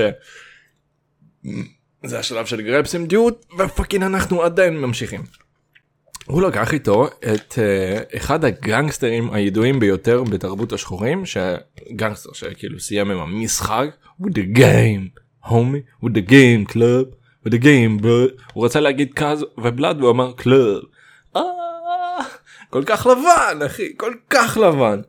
זה 2.05 2.19
השלב 2.19 2.47
של 2.47 2.63
גרפסים 2.63 3.07
dude 3.07 3.39
ו 3.39 3.47
fucking 3.59 4.05
אנחנו 4.05 4.43
עדיין 4.43 4.77
ממשיכים. 4.77 5.23
הוא 6.27 6.43
לקח 6.43 6.73
איתו 6.73 7.07
את 7.07 7.53
uh, 7.53 8.17
אחד 8.17 8.45
הגנגסטרים 8.45 9.33
הידועים 9.33 9.81
ביותר 9.81 10.25
בתרבות 10.25 10.73
השחורים 10.73 11.23
שגנגסטר 11.27 12.33
שכאילו 12.33 12.81
סיים 12.81 13.11
עם 13.11 13.19
המשחק 13.19 13.89
with 14.23 14.33
the 14.33 14.59
game 14.59 15.21
homie 15.45 16.05
with 16.05 16.11
the 16.11 16.31
game 16.31 16.73
club 16.73 17.15
with 17.47 17.51
the 17.51 17.63
game 17.63 18.03
blood 18.03 18.43
הוא 18.53 18.65
רצה 18.65 18.81
להגיד 18.81 19.15
cuz 19.15 19.45
ו 19.59 19.66
blood 19.66 20.01
והוא 20.01 20.11
אמר 20.11 20.33
club. 20.33 20.83
אה, 21.37 21.43
כל 22.71 22.83
כך 22.87 23.07
לבן 23.07 23.67
אחי 23.67 23.97
כל 23.97 24.15
כך 24.31 24.57
לבן. 24.57 25.01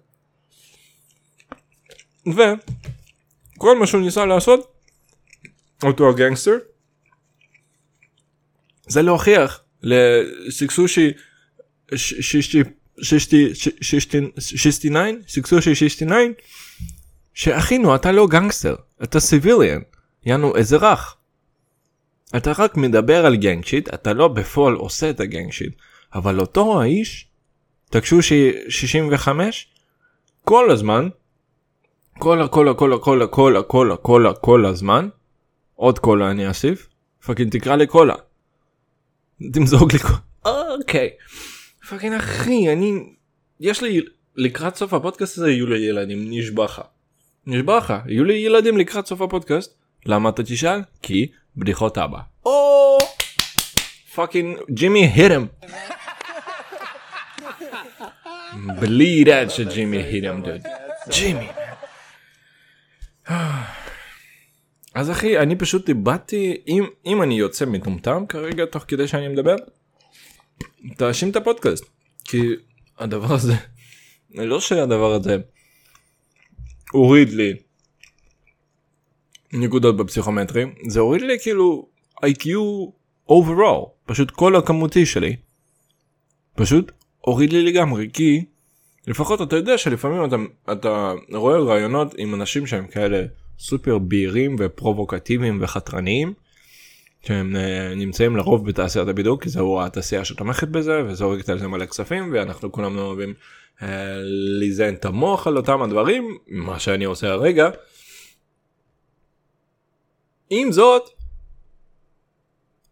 ו... 2.36 2.42
כל 3.58 3.80
מה 3.80 3.88
שהוא 3.88 4.02
ניסה 4.02 4.26
לעשות 4.26 4.74
אותו 5.84 6.10
הגנגסטר 6.10 6.58
זה 8.88 9.02
להוכיח 9.02 9.64
לסקסושי 9.84 11.12
69 11.96 14.20
סקסושי 15.28 15.76
69 15.76 16.32
שאחינו 17.34 17.96
אתה 17.96 18.12
לא 18.12 18.28
גנגסטר 18.28 18.76
אתה 19.04 19.20
civilian 19.20 19.80
יענו 20.26 20.58
אזרח. 20.58 21.18
אתה 22.38 22.52
רק 22.58 22.78
מדבר 22.78 23.26
על 23.26 23.36
gang 23.36 23.66
shit 23.66 23.94
אתה 23.94 24.14
לא 24.14 24.28
בפועל 24.28 24.74
עושה 24.74 25.10
את 25.10 25.20
ה 25.20 25.26
gang 25.26 25.52
shit 25.52 25.74
אבל 26.14 26.40
אותו 26.40 26.82
האיש 26.82 27.28
תקשו 27.90 28.18
65 28.70 29.68
כל 30.42 30.72
הזמן 30.72 31.10
קולה 32.20 32.48
קולה 32.48 32.74
קולה 32.74 32.98
קולה 32.98 33.28
קולה 33.28 33.64
קולה 33.64 33.96
קולה 33.96 34.34
קולה 34.34 34.74
זמן 34.74 35.10
עוד 35.76 36.00
קולה 36.00 36.32
אני 36.32 36.48
אוסיף 36.48 36.88
fucking 37.26 37.58
תקרא 37.58 37.76
לי 37.76 37.88
קולה. 37.88 38.16
תמזוג 39.54 39.94
לי 39.94 40.00
קולה. 40.00 40.18
אוקיי. 40.46 41.10
fucking 41.90 42.14
אחי 42.14 42.74
אני 42.74 42.94
יש 43.60 43.82
לי 43.82 44.02
לקראת 44.36 44.76
סוף 44.76 44.94
הפודקאסט 44.94 45.38
הזה 45.38 45.52
יהיו 45.52 45.68
לי 45.68 45.80
ילדים 45.80 46.26
נשבע 46.30 46.66
לך. 46.66 46.82
נשבע 47.48 47.78
לך 47.78 47.94
יהיו 48.08 48.24
לי 48.24 48.34
ילדים 48.34 48.78
לקראת 48.78 49.06
סוף 49.06 49.22
הפודקאסט. 49.22 49.78
למה 50.06 50.30
אתה 50.30 50.44
תשאל? 50.44 50.80
כי 51.02 51.28
בדיחות 51.58 51.98
אבא. 51.98 52.20
או 52.46 52.98
פאקינג 54.16 54.58
ג'ימי 54.72 55.08
הירם. 55.08 55.46
בלי 58.80 59.24
that 59.26 59.50
שג'ימי 59.50 59.98
הירם 59.98 60.42
דוד. 60.42 60.62
ג'ימי. 61.10 61.48
אז 64.96 65.12
אחי 65.12 65.40
אני 65.40 65.56
פשוט 65.56 65.90
איבדתי 65.90 66.62
אם 66.68 66.84
אם 67.06 67.22
אני 67.22 67.40
יוצא 67.40 67.66
מטומטם 67.66 68.26
כרגע 68.30 68.66
תוך 68.66 68.84
כדי 68.88 69.08
שאני 69.08 69.28
מדבר 69.28 69.56
תאשים 70.98 71.30
את 71.30 71.36
הפודקאסט. 71.36 71.86
כי 72.26 72.42
הדבר 72.98 73.34
הזה, 73.34 73.54
לא 74.52 74.60
שהדבר 74.60 75.14
הזה 75.14 75.38
הוריד 76.92 77.30
לי 77.30 77.54
נקודות 79.54 79.98
בפסיכומטרי, 79.98 80.66
זה 80.88 81.00
הוריד 81.00 81.22
לי 81.22 81.40
כאילו 81.40 81.88
IQ 82.26 82.48
overall, 83.30 83.90
פשוט 84.06 84.32
כל 84.32 84.56
הכמותי 84.56 85.06
שלי, 85.06 85.36
פשוט 86.56 86.92
הוריד 87.22 87.54
לי 87.54 87.64
לגמרי, 87.64 88.10
כי 88.14 88.46
לפחות 89.08 89.42
אתה 89.42 89.56
יודע 89.56 89.78
שלפעמים 89.78 90.26
אתה, 90.26 90.36
אתה 90.72 91.14
רואה 91.34 91.60
רעיונות 91.60 92.16
עם 92.18 92.34
אנשים 92.34 92.68
שהם 92.68 92.88
כאלה 92.88 93.26
סופר 93.60 93.98
בהירים 93.98 94.56
ופרובוקטיביים 94.60 95.58
וחתרניים, 95.62 96.34
שהם 97.28 97.56
uh, 97.56 97.96
נמצאים 97.96 98.36
לרוב 98.36 98.68
בתעשיית 98.68 99.08
הבידוק 99.08 99.44
כי 99.44 99.50
זהו 99.50 99.82
התעשייה 99.82 100.26
שתומכת 100.26 100.68
בזה 100.68 101.02
וזורקת 101.06 101.50
על 101.50 101.60
זה 101.60 101.68
מלא 101.68 101.86
כספים 101.86 102.30
ואנחנו 102.34 102.72
כולנו 102.72 103.02
אוהבים 103.02 103.34
uh, 103.80 103.84
לזיין 104.60 104.94
את 104.94 105.06
המוח 105.06 105.48
על 105.48 105.58
אותם 105.58 105.82
הדברים 105.82 106.38
מה 106.48 106.80
שאני 106.80 107.06
עושה 107.06 107.32
הרגע. 107.32 107.70
עם 110.50 110.72
זאת 110.72 111.10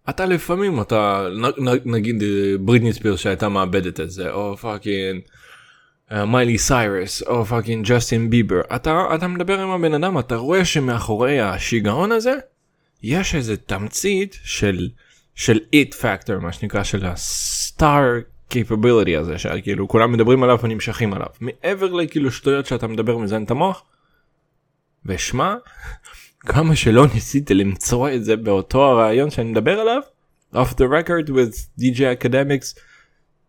אתה 0.10 0.26
לפעמים 0.26 0.82
אתה 0.82 1.28
נגיד 1.86 2.24
אה, 2.24 2.58
בריטני 2.60 2.94
ספירס 2.94 3.20
שהייתה 3.20 3.50
מאבדת 3.50 4.00
את 4.00 4.12
זה 4.12 4.32
או 4.32 4.58
פאקינג 4.58 5.22
מיילי 6.12 6.58
סיירס 6.58 7.22
או 7.22 7.46
fucking 7.46 7.86
ג'סטין 7.88 8.30
ביבר 8.30 8.62
אתה 9.16 9.28
מדבר 9.28 9.60
עם 9.60 9.70
הבן 9.70 9.94
אדם 9.94 10.20
אתה 10.20 10.36
רואה 10.36 10.66
שמאחורי 10.66 11.42
השיגעון 11.42 12.12
הזה 12.12 12.34
יש 13.04 13.36
איזה 13.36 13.58
תמצית 13.58 14.38
של 14.44 14.90
של 15.36 15.60
it 15.76 15.94
factor 15.94 16.40
מה 16.42 16.52
שנקרא 16.52 16.84
של 16.84 17.06
ה-star 17.06 18.36
capability 18.52 19.20
הזה 19.20 19.38
שכאילו 19.38 19.88
כולם 19.88 20.12
מדברים 20.12 20.44
עליו 20.44 20.60
ונמשכים 20.64 21.14
עליו 21.14 21.28
מעבר 21.40 21.94
לכאילו 21.94 22.32
שטויות 22.32 22.66
שאתה 22.66 22.88
מדבר 22.88 23.18
מזיין 23.18 23.44
את 23.44 23.52
המוח. 23.52 23.84
ושמע 25.06 25.56
כמה 26.40 26.76
שלא 26.76 27.06
ניסיתי 27.14 27.54
למצוא 27.54 28.10
את 28.10 28.24
זה 28.24 28.36
באותו 28.36 28.86
הרעיון 28.86 29.30
שאני 29.30 29.52
מדבר 29.52 29.80
עליו 29.80 30.02
off 30.54 30.74
the 30.74 30.86
record 30.86 31.30
with 31.30 31.82
DJ 31.82 32.00
Academics 32.22 32.80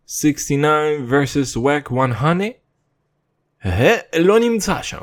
69 0.07 1.05
versus 1.09 1.57
WAC 1.57 1.93
100 3.63 3.95
לא 4.19 4.39
נמצא 4.39 4.81
שם. 4.81 5.01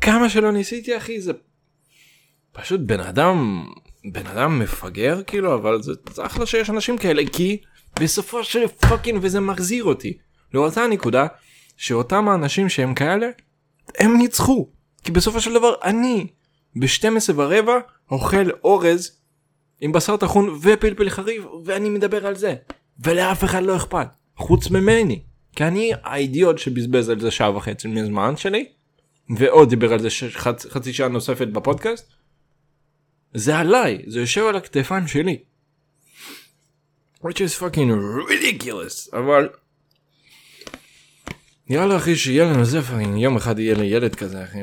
כמה 0.00 0.28
שלא 0.28 0.52
ניסיתי 0.52 0.96
אחי 0.96 1.20
זה 1.20 1.32
פשוט 2.52 2.80
בן 2.80 3.00
אדם 3.00 3.64
בן 4.12 4.26
אדם 4.26 4.58
מפגר 4.58 5.22
כאילו 5.26 5.54
אבל 5.54 5.82
זה 5.82 5.92
אחלה 6.22 6.46
שיש 6.46 6.70
אנשים 6.70 6.98
כאלה 6.98 7.22
כי 7.32 7.60
בסופו 8.00 8.44
של 8.44 8.66
פאקינג 8.68 9.18
וזה 9.22 9.40
מחזיר 9.40 9.84
אותי 9.84 10.18
לאותה 10.54 10.86
נקודה 10.86 11.26
שאותם 11.76 12.28
האנשים 12.28 12.68
שהם 12.68 12.94
כאלה 12.94 13.26
הם 13.98 14.16
ניצחו. 14.16 14.68
כי 15.04 15.12
בסופו 15.12 15.40
של 15.40 15.54
דבר 15.54 15.74
אני 15.82 16.26
ב-12 16.76 17.32
ורבע 17.34 17.78
אוכל 18.10 18.50
אורז 18.64 19.20
עם 19.80 19.92
בשר 19.92 20.16
טחון 20.16 20.58
ופלפל 20.62 21.10
חריף 21.10 21.44
ואני 21.64 21.90
מדבר 21.90 22.26
על 22.26 22.34
זה 22.34 22.54
ולאף 22.98 23.44
אחד 23.44 23.62
לא 23.62 23.76
אכפת 23.76 24.06
חוץ 24.36 24.70
ממני 24.70 25.22
כי 25.56 25.64
אני 25.64 25.92
האידיוט 26.02 26.58
שבזבז 26.58 27.08
על 27.08 27.20
זה 27.20 27.30
שעה 27.30 27.56
וחצי 27.56 27.88
מזמן 27.88 28.36
שלי 28.36 28.66
ועוד 29.36 29.70
דיבר 29.70 29.92
על 29.92 29.98
זה 29.98 30.08
חצ... 30.30 30.66
חצי 30.66 30.92
שעה 30.92 31.08
נוספת 31.08 31.48
בפודקאסט 31.48 32.12
זה 33.34 33.58
עליי, 33.58 34.02
זה 34.06 34.20
יושב 34.20 34.42
על 34.42 34.56
הכתפיים 34.56 35.06
שלי. 35.06 35.38
which 37.24 37.40
is 37.40 37.54
fucking 37.58 37.90
ridiculous, 38.28 39.16
אבל... 39.16 39.48
לי 41.68 41.96
אחי 41.96 42.16
שיהיה 42.16 42.44
לנו 42.44 42.64
זה 42.64 42.82
פאקינג 42.82 43.18
יום 43.18 43.36
אחד 43.36 43.58
יהיה 43.58 43.74
לי 43.74 43.86
ילד 43.86 44.14
כזה 44.14 44.44
אחי 44.44 44.58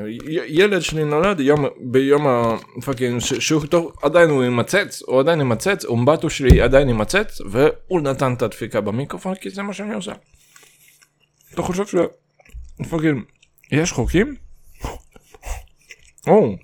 ילד 0.48 0.82
שלי 0.82 1.04
נולד 1.04 1.40
יום 1.40 1.66
ביום 1.80 2.28
הפאקינג 2.28 3.20
שהוא 3.20 3.66
טוב 3.66 3.92
עדיין 4.02 4.30
הוא 4.30 4.44
ימצץ 4.44 5.02
הוא 5.06 5.20
עדיין 5.20 5.42
ימצץ 5.42 5.86
אומבטו 5.86 6.30
שלי 6.30 6.62
עדיין 6.62 6.90
ימצץ 6.90 7.42
והוא 7.50 8.02
נתן 8.02 8.34
את 8.34 8.42
הדפיקה 8.42 8.82
במיקרופון 8.82 9.36
כי 9.36 9.50
זה 9.50 9.62
מה 9.62 9.74
שאני 9.74 9.94
עושה. 9.94 10.14
אתה 11.54 11.62
חושב 11.62 11.84
שפאקינג 11.86 13.24
יש 13.72 13.92
חוקים? 13.92 14.36
או. 16.28 16.56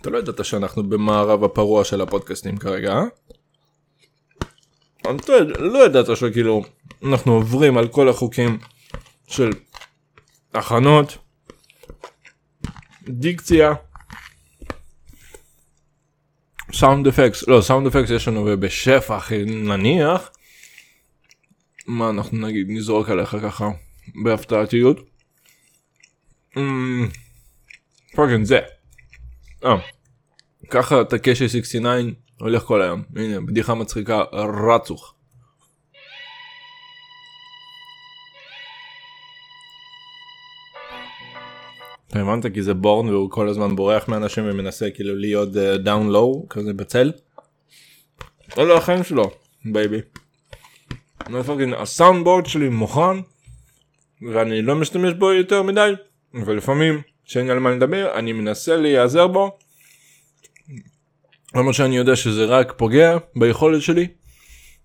אתה 0.00 0.10
לא 0.10 0.18
ידעת 0.18 0.44
שאנחנו 0.44 0.82
במערב 0.88 1.44
הפרוע 1.44 1.84
של 1.84 2.00
הפודקאסטים 2.00 2.56
כרגע, 2.56 2.92
אה? 2.92 3.04
אתה 5.16 5.32
לא 5.58 5.84
ידעת 5.84 6.16
שכאילו 6.16 6.62
אנחנו 7.04 7.32
עוברים 7.32 7.78
על 7.78 7.88
כל 7.88 8.08
החוקים 8.08 8.58
של 9.32 9.50
הכנות, 10.54 11.18
דיקציה, 13.08 13.74
סאונד 16.72 17.06
אפקס, 17.06 17.48
לא 17.48 17.60
סאונד 17.60 17.86
אפקס 17.86 18.10
יש 18.10 18.28
לנו 18.28 18.44
בשפע 18.60 19.16
אחי 19.16 19.44
נניח, 19.44 20.30
מה 21.86 22.10
אנחנו 22.10 22.38
נגיד 22.38 22.66
נזרוק 22.70 23.08
עליך 23.08 23.36
ככה 23.42 23.68
בהפתעתיות, 24.24 24.96
fucking 28.14 28.44
זה. 28.44 28.60
אה, 29.64 29.76
ככה 30.70 31.04
טקאשי 31.04 31.48
69 31.48 32.10
הולך 32.40 32.62
כל 32.62 32.82
היום. 32.82 33.02
הנה, 33.16 33.40
בדיחה 33.40 33.74
מצחיקה 33.74 34.22
רצח. 34.68 35.14
הבנת 42.20 42.54
כי 42.54 42.62
זה 42.62 42.74
בורן 42.74 43.08
והוא 43.08 43.30
כל 43.30 43.48
הזמן 43.48 43.76
בורח 43.76 44.08
מאנשים 44.08 44.44
ומנסה 44.46 44.90
כאילו 44.90 45.16
להיות 45.16 45.52
down 45.84 46.08
uh, 46.08 46.12
low 46.12 46.46
כזה 46.50 46.72
בצל. 46.72 47.12
אלה 48.58 48.76
החיים 48.76 49.04
שלו 49.04 49.30
baby. 49.64 50.00
ה 51.76 51.84
sound 51.84 52.24
board 52.24 52.46
שלי 52.46 52.68
מוכן 52.68 53.20
ואני 54.32 54.62
לא 54.62 54.74
משתמש 54.74 55.12
בו 55.12 55.32
יותר 55.32 55.62
מדי 55.62 55.92
ולפעמים 56.34 57.00
שאין 57.24 57.50
על 57.50 57.58
מה 57.58 57.70
לדבר 57.70 58.18
אני 58.18 58.32
מנסה 58.32 58.76
להיעזר 58.76 59.26
בו. 59.26 59.56
למרות 61.54 61.74
שאני 61.74 61.96
יודע 61.96 62.16
שזה 62.16 62.44
רק 62.44 62.72
פוגע 62.76 63.16
ביכולת 63.36 63.82
שלי. 63.82 64.08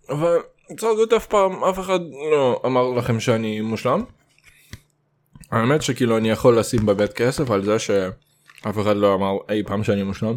אבל 0.09 0.37
זאת 0.79 1.13
אף 1.13 1.25
פעם 1.25 1.63
אף 1.63 1.79
אחד 1.79 1.99
לא 2.31 2.61
אמר 2.65 2.89
לכם 2.89 3.19
שאני 3.19 3.61
מושלם. 3.61 4.03
האמת 5.51 5.81
שכאילו 5.81 6.17
אני 6.17 6.29
יכול 6.29 6.59
לשים 6.59 6.85
בבית 6.85 7.13
כסף 7.13 7.51
על 7.51 7.63
זה 7.63 7.79
שאף 7.79 8.79
אחד 8.81 8.97
לא 8.97 9.13
אמר 9.13 9.37
אי 9.49 9.63
פעם 9.63 9.83
שאני 9.83 10.03
מושלם. 10.03 10.35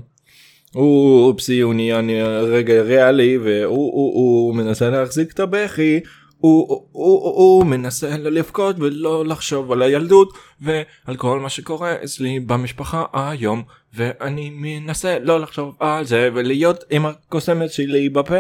הוא 0.72 1.26
אופסי 1.26 1.60
הוא 1.60 1.74
נהיה 1.74 2.00
רגע 2.40 2.82
ריאלי 2.82 3.38
והוא 3.38 3.66
הוא, 3.66 4.14
הוא 4.14 4.54
מנסה 4.54 4.90
להחזיק 4.90 5.32
את 5.32 5.40
הבכי 5.40 6.00
הוא, 6.38 6.68
הוא, 6.68 6.86
הוא, 6.92 7.36
הוא 7.36 7.66
מנסה 7.66 8.16
לבכות 8.16 8.76
ולא 8.78 9.26
לחשוב 9.26 9.72
על 9.72 9.82
הילדות 9.82 10.38
ועל 10.60 11.16
כל 11.16 11.40
מה 11.40 11.48
שקורה 11.48 11.94
אצלי 12.04 12.40
במשפחה 12.40 13.04
היום 13.12 13.62
ואני 13.94 14.50
מנסה 14.54 15.18
לא 15.18 15.40
לחשוב 15.40 15.76
על 15.80 16.04
זה 16.04 16.30
ולהיות 16.34 16.84
עם 16.90 17.06
הקוסמת 17.06 17.70
שלי 17.70 18.08
בפה. 18.08 18.38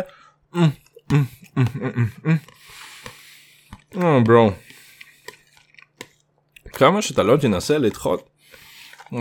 ברו. 3.94 4.50
כמה 6.72 7.02
שאתה 7.02 7.22
לא 7.22 7.36
תנסה 7.36 7.78
לדחות 7.78 8.30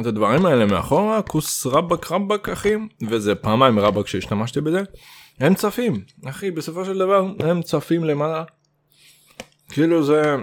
את 0.02 0.06
הדברים 0.06 0.46
האלה 0.46 0.66
מאחורה 0.66 1.22
כוס 1.22 1.66
רבק 1.66 2.12
רבק 2.12 2.50
אחי 2.50 2.74
וזה 3.10 3.36
פעמיים 3.36 3.80
רבק 3.80 4.08
שהשתמשתי 4.08 4.62
בזה 4.62 4.82
הם 5.40 5.56
צפים 5.56 6.02
אחי 6.26 6.52
בסופו 6.52 6.86
של 6.86 6.98
דבר 6.98 7.26
הם 7.40 7.62
צפים 7.62 8.04
למעלה 8.04 8.44
כאילו 9.70 10.04
זה 10.04 10.36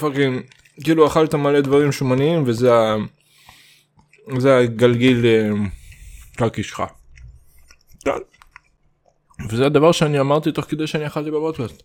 פאקינג 0.00 0.42
כאילו 0.84 1.06
אכלת 1.06 1.34
מלא 1.34 1.60
דברים 1.60 1.92
שומניים 1.92 2.42
וזה. 2.46 2.70
זה 4.38 4.58
הגלגיל 4.58 5.24
קקי 6.36 6.62
שלך. 6.62 6.82
וזה 9.50 9.66
הדבר 9.66 9.92
שאני 9.92 10.20
אמרתי 10.20 10.52
תוך 10.52 10.64
כדי 10.64 10.86
שאני 10.86 11.06
אכלתי 11.06 11.30
בבודקאסט. 11.30 11.82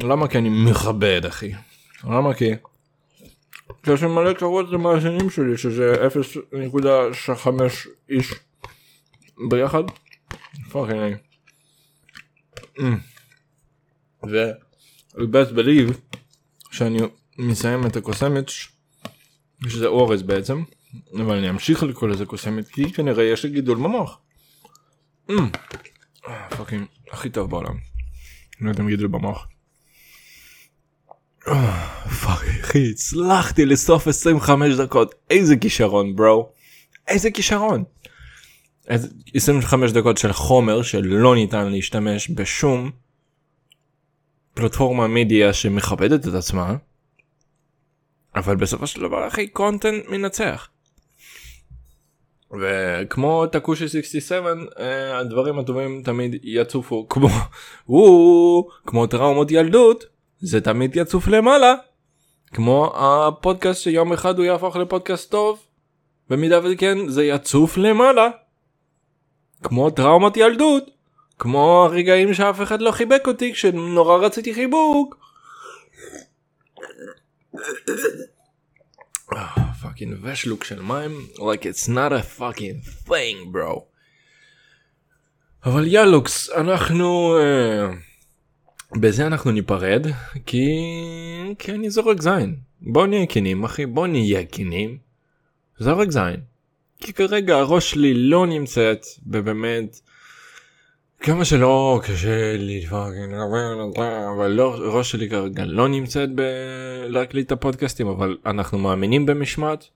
למה 0.00 0.28
כי 0.28 0.38
אני 0.38 0.48
מכבד 0.48 1.26
אחי. 1.26 1.52
למה 2.04 2.34
כי. 2.34 2.50
יש 3.86 4.02
לי 4.02 4.08
מלא 4.08 4.34
כבוד 4.34 4.68
למאזינים 4.70 5.30
שלי 5.30 5.56
שזה 5.56 6.08
0.5 7.36 7.48
איש 8.08 8.34
ביחד. 9.50 9.82
fucking. 10.70 11.16
ו... 14.30 14.50
best 15.14 15.52
believe 15.52 16.16
שאני 16.70 16.98
מסיים 17.38 17.86
את 17.86 17.96
הכוסמת 17.96 18.50
שזה 19.68 19.86
אורז 19.86 20.22
בעצם 20.22 20.62
אבל 21.14 21.36
אני 21.36 21.50
אמשיך 21.50 21.82
לקרוא 21.82 22.10
לזה 22.10 22.26
כוסמת 22.26 22.68
כי 22.68 22.92
כנראה 22.92 23.24
יש 23.24 23.44
לי 23.44 23.50
גידול 23.50 23.76
במוח. 23.76 24.18
fucking 26.56 26.84
הכי 27.10 27.30
טוב 27.30 27.50
בעולם. 27.50 27.76
לא 28.60 28.70
יודע 28.70 28.82
אם 28.82 28.88
יש 28.88 28.96
גידול 28.96 29.08
במוח. 29.08 29.48
fuck 32.22 32.42
אחי 32.60 32.90
הצלחתי 32.90 33.66
לסוף 33.66 34.08
25 34.08 34.74
דקות 34.74 35.14
איזה 35.30 35.56
כישרון 35.56 36.16
bro 36.16 36.48
איזה 37.08 37.30
כישרון. 37.30 37.84
25 39.34 39.92
דקות 39.92 40.18
של 40.18 40.32
חומר 40.32 40.82
שלא 40.82 41.34
ניתן 41.34 41.72
להשתמש 41.72 42.30
בשום 42.30 42.90
פלטפורמה 44.54 45.08
מדיה 45.08 45.52
שמכבדת 45.52 46.28
את 46.28 46.34
עצמה 46.34 46.76
אבל 48.36 48.56
בסופו 48.56 48.86
של 48.86 49.00
דבר 49.00 49.28
אחי 49.28 49.46
קונטנט 49.46 50.04
מנצח. 50.08 50.68
וכמו 52.60 53.46
טקושי 53.46 53.88
67 53.88 54.52
אה, 54.78 55.18
הדברים 55.18 55.58
הטובים 55.58 56.02
תמיד 56.04 56.40
יצופו 56.42 57.06
כמו 57.08 57.28
כמו 58.86 59.06
טראומות 59.06 59.50
ילדות 59.50 60.17
זה 60.40 60.60
תמיד 60.60 60.96
יצוף 60.96 61.28
למעלה 61.28 61.74
כמו 62.46 62.92
הפודקאסט 62.96 63.82
שיום 63.82 64.12
אחד 64.12 64.38
הוא 64.38 64.44
יהפוך 64.44 64.76
לפודקאסט 64.76 65.30
טוב 65.30 65.66
במידה 66.30 66.60
וכן 66.64 67.08
זה 67.08 67.24
יצוף 67.24 67.76
למעלה 67.76 68.28
כמו 69.62 69.90
טראומות 69.90 70.36
ילדות 70.36 70.90
כמו 71.38 71.84
הרגעים 71.84 72.34
שאף 72.34 72.62
אחד 72.62 72.80
לא 72.80 72.90
חיבק 72.90 73.22
אותי 73.26 73.52
כשנורא 73.52 74.16
רציתי 74.16 74.54
חיבוק. 74.54 75.16
fucking 79.82 80.16
ושלוק 80.22 80.64
של 80.64 80.82
מים 80.82 81.26
like 81.36 81.62
it's 81.62 81.88
not 81.88 82.12
a 82.12 82.40
fucking 82.40 83.08
thing 83.08 83.52
bro. 83.52 83.80
אבל 85.64 85.86
יאלוקס 85.86 86.50
אנחנו 86.50 87.38
uh, 87.38 88.07
בזה 88.96 89.26
אנחנו 89.26 89.50
ניפרד 89.50 90.06
כי 90.46 90.66
כי 91.58 91.72
אני 91.72 91.90
זורק 91.90 92.22
זין. 92.22 92.56
בוא 92.80 93.06
נהיה 93.06 93.26
כנים 93.26 93.64
אחי 93.64 93.86
בוא 93.86 94.06
נהיה 94.06 94.44
כנים. 94.44 94.98
זורק 95.78 96.10
זין. 96.10 96.40
כי 97.00 97.12
כרגע 97.12 97.56
הראש 97.56 97.90
שלי 97.90 98.14
לא 98.14 98.46
נמצאת 98.46 99.06
ובאמת 99.26 100.00
כמה 101.20 101.44
שלא 101.44 102.00
קשה 102.04 102.56
לי 102.56 102.86
אבל 104.36 104.50
לא 104.50 104.76
ראש 104.78 105.10
שלי 105.10 105.30
כרגע 105.30 105.64
לא 105.64 105.88
נמצאת 105.88 106.28
בלהקליט 106.34 107.46
את 107.46 107.52
הפודקאסטים 107.52 108.06
אבל 108.06 108.36
אנחנו 108.46 108.78
מאמינים 108.78 109.26
במשמעת 109.26 109.88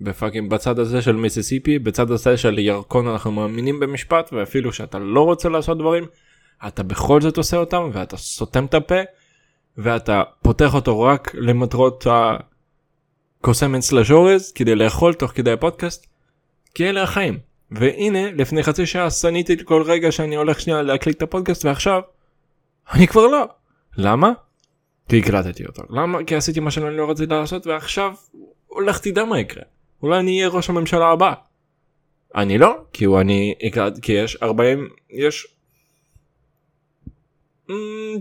בפאקינג 0.00 0.50
בצד 0.50 0.78
הזה 0.78 1.02
של 1.02 1.16
מיסיסיפי 1.16 1.78
בצד 1.78 2.10
הזה 2.10 2.36
של 2.36 2.58
ירקון 2.58 3.08
אנחנו 3.08 3.32
מאמינים 3.32 3.80
במשפט 3.80 4.32
ואפילו 4.32 4.72
שאתה 4.72 4.98
לא 4.98 5.20
רוצה 5.20 5.48
לעשות 5.48 5.78
דברים 5.78 6.06
אתה 6.66 6.82
בכל 6.82 7.20
זאת 7.20 7.36
עושה 7.36 7.56
אותם 7.56 7.90
ואתה 7.92 8.16
סותם 8.16 8.64
את 8.64 8.74
הפה 8.74 9.00
ואתה 9.78 10.22
פותח 10.42 10.74
אותו 10.74 11.00
רק 11.00 11.34
למטרות 11.34 12.06
הקוסם 13.40 13.74
אצל 13.74 13.96
אורז 14.10 14.52
כדי 14.52 14.74
לאכול 14.74 15.14
תוך 15.14 15.30
כדי 15.30 15.52
הפודקאסט 15.52 16.06
כי 16.74 16.88
אלה 16.88 17.02
החיים. 17.02 17.38
והנה 17.70 18.32
לפני 18.32 18.62
חצי 18.62 18.86
שעה 18.86 19.10
שנאתי 19.10 19.56
כל 19.64 19.82
רגע 19.82 20.12
שאני 20.12 20.36
הולך 20.36 20.60
שנייה 20.60 20.82
להקליט 20.82 21.16
את 21.16 21.22
הפודקאסט 21.22 21.64
ועכשיו 21.64 22.00
אני 22.92 23.06
כבר 23.06 23.26
לא. 23.26 23.44
למה? 23.96 24.32
כי 25.08 25.18
הקלטתי 25.18 25.66
אותו. 25.66 25.82
למה? 25.90 26.24
כי 26.24 26.34
עשיתי 26.34 26.60
מה 26.60 26.70
שאני 26.70 26.96
לא 26.96 27.10
רציתי 27.10 27.34
לעשות 27.34 27.66
ועכשיו 27.66 28.14
הולך 28.66 28.98
תדע 28.98 29.24
מה 29.24 29.40
יקרה. 29.40 29.62
אולי 30.02 30.18
אני 30.20 30.38
אהיה 30.38 30.48
ראש 30.48 30.70
הממשלה 30.70 31.06
הבא. 31.06 31.32
אני 32.34 32.58
לא 32.58 32.76
כי 32.92 33.04
הוא 33.04 33.20
אני 33.20 33.54
כי 34.02 34.12
יש 34.12 34.36
40 34.42 34.88
יש 35.10 35.53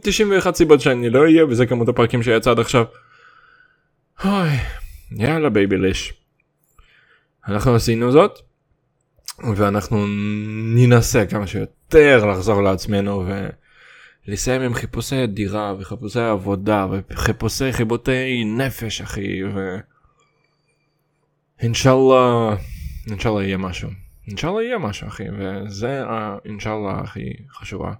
91 0.01 0.53
mm, 0.53 0.57
סיבות 0.57 0.81
שאני 0.81 1.09
לא 1.09 1.21
אהיה 1.21 1.45
וזה 1.45 1.65
כמות 1.65 1.89
הפרקים 1.89 2.23
שיצא 2.23 2.51
עד 2.51 2.59
עכשיו. 2.59 2.85
אוי, 4.25 4.49
יאללה 5.11 5.49
בייביליש. 5.49 6.13
אנחנו 7.47 7.75
עשינו 7.75 8.11
זאת 8.11 8.39
ואנחנו 9.55 10.05
ננסה 10.75 11.25
כמה 11.25 11.47
שיותר 11.47 12.25
לחזור 12.25 12.61
לעצמנו 12.63 13.25
ולסיים 14.27 14.61
עם 14.61 14.73
חיפושי 14.73 15.27
דירה 15.27 15.73
וחיפושי 15.79 16.19
עבודה 16.19 16.87
וחיפושי 17.09 17.73
חיבוטי 17.73 18.43
נפש 18.43 19.01
אחי 19.01 19.43
ו... 19.43 19.77
אינשאללה 21.61 22.55
אינשאללה 23.07 23.43
יהיה 23.43 23.57
משהו 23.57 23.89
אינשאללה 24.27 24.63
יהיה 24.63 24.77
משהו 24.77 25.07
אחי 25.07 25.23
וזה 25.37 26.03
האינשאללה 26.07 26.99
הכי 27.03 27.33
חשובה. 27.51 27.93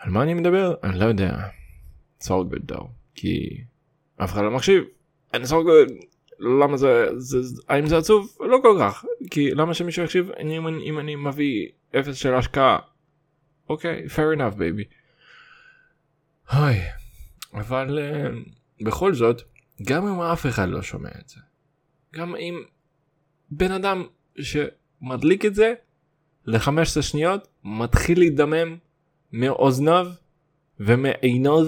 על 0.00 0.10
מה 0.10 0.22
אני 0.22 0.34
מדבר? 0.34 0.74
אני 0.82 0.98
לא 0.98 1.04
יודע. 1.04 1.36
Good 2.22 2.72
though 2.72 2.86
כי 3.14 3.64
אף 4.16 4.32
אחד 4.32 4.42
לא 4.42 4.50
מקשיב. 4.50 4.84
All 5.32 5.36
good. 5.36 5.92
למה 6.38 6.76
זה, 6.76 7.08
זה 7.16 7.62
האם 7.68 7.86
זה 7.86 7.98
עצוב 7.98 8.36
לא 8.40 8.58
כל 8.62 8.76
כך 8.80 9.04
כי 9.30 9.50
למה 9.50 9.74
שמישהו 9.74 10.04
יקשיב 10.04 10.30
אם, 10.30 10.66
אם 10.66 10.98
אני 10.98 11.16
מביא 11.16 11.68
אפס 12.00 12.16
של 12.16 12.34
השקעה 12.34 12.78
אוקיי 13.68 14.06
fair 14.06 14.38
enough 14.38 14.54
baby. 14.54 14.84
היי 16.48 16.80
אבל 17.54 17.98
uh, 17.98 18.84
בכל 18.84 19.14
זאת 19.14 19.42
גם 19.82 20.06
אם 20.06 20.20
אף 20.20 20.46
אחד 20.46 20.68
לא 20.68 20.82
שומע 20.82 21.10
את 21.20 21.28
זה 21.28 21.40
גם 22.14 22.36
אם 22.36 22.62
בן 23.50 23.72
אדם 23.72 24.06
שמדליק 24.38 25.44
את 25.44 25.54
זה 25.54 25.74
ל-15 26.46 27.02
שניות 27.02 27.48
מתחיל 27.64 28.18
להידמם 28.18 28.76
מאוזניו 29.32 30.06
ומעיניו 30.80 31.66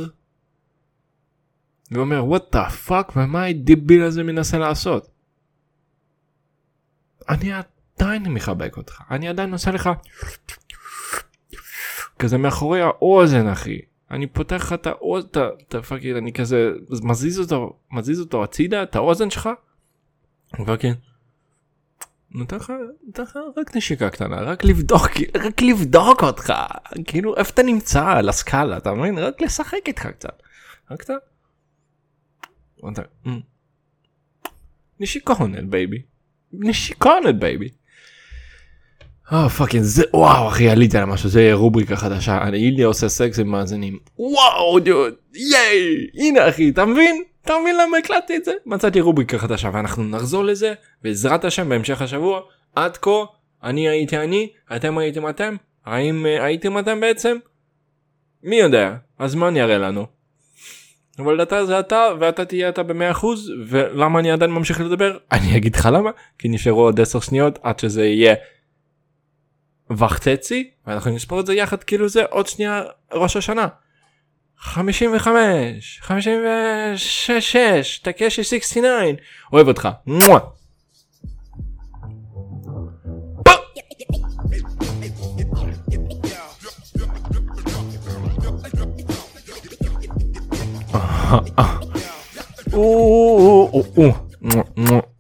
ואומר 1.91 2.25
what 2.37 2.57
the 2.57 2.89
fuck 2.89 3.13
ומה 3.17 3.45
הדיביל 3.45 4.03
הזה 4.03 4.23
מנסה 4.23 4.59
לעשות. 4.59 5.09
אני 7.29 7.53
עדיין 7.53 8.23
מחבק 8.23 8.77
אותך 8.77 9.03
אני 9.11 9.29
עדיין 9.29 9.53
עושה 9.53 9.71
לך 9.71 9.91
כזה 12.19 12.39
מאחורי 12.39 12.81
האוזן 12.81 13.47
אחי 13.47 13.79
אני 14.11 14.27
פותח 14.27 14.57
לך 14.57 14.73
את 14.73 14.87
האוזן 14.87 15.29
את 15.69 15.75
ה 15.75 15.80
fucking 15.80 16.17
אני 16.17 16.33
כזה 16.33 16.71
מזיז 17.03 17.39
אותו 17.39 17.79
מזיז 17.91 18.21
אותו 18.21 18.45
הצידה 18.45 18.83
את 18.83 18.97
האוזן 18.97 19.31
שלך. 19.31 19.49
ו 20.61 20.65
fucking. 20.65 20.97
נותן 22.35 22.57
לך, 22.57 22.73
נותן 23.07 23.23
לך 23.23 23.39
רק 23.57 23.77
נשיקה 23.77 24.11
קטנה 24.11 24.41
רק 24.41 24.65
לבדוק 24.65 25.11
רק 25.35 25.63
לבדוק 25.63 26.23
אותך 26.23 26.53
כאילו 27.05 27.37
איפה 27.37 27.51
אתה 27.51 27.63
נמצא 27.63 28.09
על 28.09 28.29
הסקאלה 28.29 28.77
אתה 28.77 28.95
מבין 28.95 29.19
רק 29.19 29.43
לשחק 29.43 29.87
איתך 29.87 30.07
קצת. 30.07 30.43
רק 30.91 31.01
קצת. 31.01 31.15
נשיקונת 35.01 35.65
baby. 35.65 36.03
נשיקונת 36.53 37.39
baby. 37.39 37.69
אה 39.33 39.49
fucking 39.49 39.83
זה 39.83 40.05
וואו 40.15 40.49
אחי 40.49 40.69
עליתי 40.69 40.99
על 40.99 41.05
משהו 41.05 41.29
זה 41.29 41.51
רובריקה 41.53 41.97
חדשה 41.97 42.43
אני 42.43 42.59
איליה 42.59 42.87
עושה 42.87 43.09
סקס 43.09 43.39
עם 43.39 43.49
מאזינים 43.49 43.99
וואו 44.19 44.81
דוד 44.81 45.15
ייי 45.35 46.07
הנה 46.15 46.49
אחי 46.49 46.71
אתה 46.71 46.85
מבין 46.85 47.23
אתה 47.45 47.55
מבין 47.61 47.77
למה 47.77 47.97
הקלטתי 47.97 48.37
את 48.37 48.45
זה? 48.45 48.53
מצאתי 48.67 49.01
רובריקה 49.01 49.39
חדשה 49.39 49.71
ואנחנו 49.73 50.05
נחזור 50.05 50.45
לזה 50.45 50.75
בעזרת 51.03 51.45
השם 51.45 51.69
בהמשך 51.69 52.03
השבוע. 52.03 52.41
עד 52.75 52.97
כה 52.97 53.25
אני 53.63 53.89
הייתי 53.89 54.17
אני 54.17 54.53
אתם 54.77 54.99
הייתם 54.99 55.29
אתם. 55.29 55.57
האם 55.85 56.27
uh, 56.27 56.43
הייתם 56.43 56.79
אתם 56.79 57.01
בעצם? 57.01 57.37
מי 58.43 58.57
יודע? 58.57 58.95
הזמן 59.21 59.57
יראה 59.57 59.79
לנו. 59.79 60.07
אבל 61.19 61.43
אתה 61.43 61.67
זה 61.67 61.81
אתה 61.81 62.09
ואתה 62.21 62.45
תהיה 62.45 62.69
אתה 62.69 62.83
במאה 62.83 63.11
אחוז 63.11 63.53
ולמה 63.67 64.19
אני 64.19 64.31
עדיין 64.31 64.51
ממשיך 64.51 64.81
לדבר? 64.81 65.19
אני 65.33 65.57
אגיד 65.57 65.77
לך 65.77 65.89
למה 65.93 66.11
כי 66.39 66.49
נשארו 66.49 66.81
עוד 66.81 67.01
10 67.01 67.21
שניות 67.21 67.59
עד 67.63 67.79
שזה 67.79 68.05
יהיה 68.05 68.35
וחצי 69.91 70.71
ואנחנו 70.87 71.11
נספור 71.11 71.41
את 71.41 71.47
זה 71.47 71.55
יחד 71.55 71.85
כאילו 71.85 72.09
זה 72.09 72.25
עוד 72.25 72.47
שנייה 72.47 72.83
ראש 73.13 73.37
השנה. 73.37 73.69
55 74.63 76.01
56 76.03 77.53
6 77.53 77.99
תקשי 77.99 78.31
69 78.31 79.23
אוהב 79.53 79.69
אותך. 79.69 79.89
מואה. 80.07 80.39
Ooh, 92.75 93.69
ooh, 93.75 93.85
ooh, 93.99 94.15
ooh. 94.79 95.12